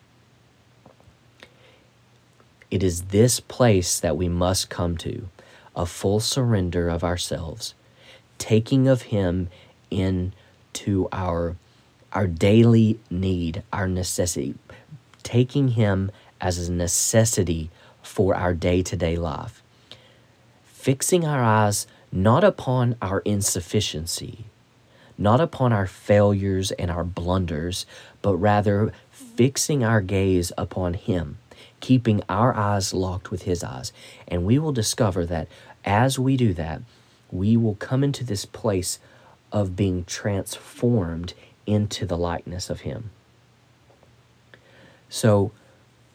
It 2.69 2.83
is 2.83 3.03
this 3.03 3.39
place 3.39 3.99
that 3.99 4.17
we 4.17 4.29
must 4.29 4.69
come 4.69 4.97
to 4.97 5.27
a 5.75 5.85
full 5.85 6.19
surrender 6.19 6.89
of 6.89 7.03
ourselves, 7.03 7.73
taking 8.41 8.87
of 8.87 9.03
Him 9.03 9.49
into 9.91 11.07
our, 11.11 11.55
our 12.11 12.25
daily 12.25 12.99
need, 13.11 13.61
our 13.71 13.87
necessity, 13.87 14.55
taking 15.21 15.69
Him 15.69 16.09
as 16.41 16.67
a 16.67 16.71
necessity 16.71 17.69
for 18.01 18.35
our 18.35 18.55
day 18.55 18.81
to 18.81 18.97
day 18.97 19.15
life. 19.15 19.61
Fixing 20.63 21.23
our 21.23 21.43
eyes 21.43 21.85
not 22.11 22.43
upon 22.43 22.95
our 22.99 23.19
insufficiency, 23.19 24.45
not 25.19 25.39
upon 25.39 25.71
our 25.71 25.85
failures 25.85 26.71
and 26.71 26.89
our 26.89 27.03
blunders, 27.03 27.85
but 28.23 28.35
rather 28.37 28.91
fixing 29.11 29.83
our 29.83 30.01
gaze 30.01 30.51
upon 30.57 30.95
Him, 30.95 31.37
keeping 31.79 32.23
our 32.27 32.55
eyes 32.55 32.91
locked 32.91 33.29
with 33.29 33.43
His 33.43 33.63
eyes. 33.63 33.93
And 34.27 34.45
we 34.45 34.57
will 34.57 34.71
discover 34.71 35.27
that 35.27 35.47
as 35.85 36.17
we 36.17 36.37
do 36.37 36.55
that, 36.55 36.81
we 37.31 37.55
will 37.55 37.75
come 37.75 38.03
into 38.03 38.23
this 38.23 38.45
place 38.45 38.99
of 39.51 39.75
being 39.75 40.05
transformed 40.05 41.33
into 41.65 42.05
the 42.05 42.17
likeness 42.17 42.69
of 42.69 42.81
Him. 42.81 43.11
So, 45.09 45.51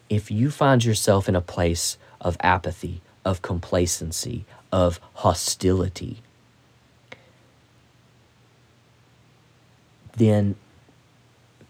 if 0.09 0.31
you 0.31 0.51
find 0.51 0.85
yourself 0.85 1.29
in 1.29 1.37
a 1.37 1.41
place 1.41 1.99
of 2.21 2.37
apathy, 2.41 3.03
of 3.25 3.43
complacency, 3.43 4.45
of 4.73 5.01
hostility, 5.15 6.23
then 10.17 10.57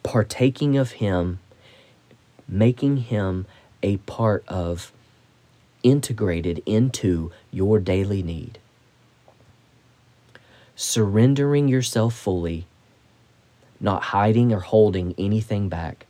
partaking 0.02 0.76
of 0.76 0.92
Him, 0.92 1.40
making 2.46 2.98
Him 2.98 3.46
a 3.82 3.96
part 3.98 4.44
of, 4.46 4.92
integrated 5.82 6.62
into 6.66 7.32
your 7.50 7.78
daily 7.80 8.22
need, 8.22 8.58
surrendering 10.76 11.66
yourself 11.66 12.14
fully, 12.14 12.66
not 13.80 14.02
hiding 14.04 14.52
or 14.52 14.60
holding 14.60 15.14
anything 15.18 15.68
back 15.68 16.06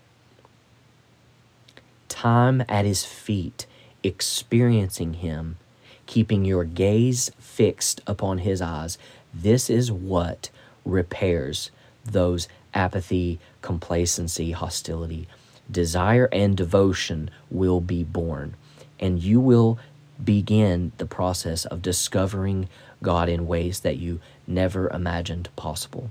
time 2.16 2.64
at 2.68 2.87
his 2.87 3.05
feet, 3.05 3.66
experiencing 4.02 5.14
him, 5.14 5.59
keeping 6.07 6.44
your 6.46 6.64
gaze 6.64 7.31
fixed 7.38 8.00
upon 8.07 8.38
his 8.38 8.62
eyes, 8.62 8.96
this 9.35 9.68
is 9.68 9.92
what 9.92 10.48
repairs 10.85 11.70
those 12.05 12.48
apathy, 12.72 13.38
complacency, 13.61 14.52
hostility. 14.52 15.29
Desire 15.70 16.29
and 16.33 16.57
devotion 16.57 17.29
will 17.50 17.81
be 17.81 18.02
born, 18.02 18.55
and 18.98 19.22
you 19.22 19.38
will 19.38 19.79
begin 20.24 20.92
the 20.96 21.07
process 21.07 21.66
of 21.66 21.83
discovering 21.83 22.68
God 23.02 23.29
in 23.29 23.46
ways 23.46 23.81
that 23.81 23.98
you 23.98 24.20
never 24.46 24.88
imagined 24.90 25.48
possible. 25.56 26.11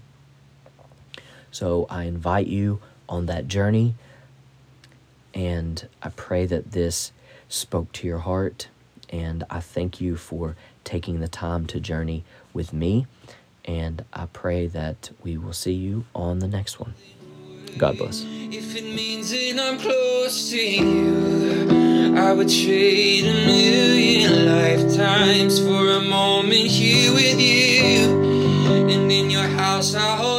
So 1.52 1.88
I 1.90 2.04
invite 2.04 2.48
you 2.48 2.82
on 3.08 3.28
that 3.28 3.48
journey. 3.48 3.96
And 5.34 5.88
I 6.02 6.10
pray 6.10 6.46
that 6.46 6.72
this 6.72 7.12
spoke 7.50 7.92
to 7.94 8.08
your 8.08 8.20
heart. 8.20 8.68
And 9.10 9.44
I 9.50 9.60
thank 9.60 10.02
you 10.02 10.18
for 10.18 10.56
taking 10.84 11.20
the 11.20 11.28
time 11.28 11.66
to 11.68 11.80
journey 11.80 12.24
with 12.54 12.74
me. 12.74 13.08
And 13.64 14.06
I 14.14 14.28
pray 14.28 14.68
that 14.68 15.12
we 15.24 15.38
will 15.38 15.54
see 15.54 15.74
you 15.74 16.06
on 16.14 16.40
the 16.40 16.48
next 16.48 16.80
one. 16.80 16.94
God 17.78 17.98
bless. 17.98 18.24
If 18.24 18.76
it 18.76 18.84
means 18.84 19.32
that 19.32 19.60
I'm 19.60 19.80
close 19.80 20.50
to 20.52 20.58
you, 20.58 22.16
I 22.18 22.32
would 22.32 22.48
trade 22.48 23.26
a 23.26 23.46
million 23.46 24.46
lifetimes 24.46 25.60
for 25.60 25.90
a 25.90 26.02
moment 26.02 26.68
here 26.68 27.14
with 27.14 27.40
you. 27.40 27.75
In 28.96 29.30
your 29.30 29.44
house, 29.44 29.94
I 29.94 30.16
hold 30.16 30.35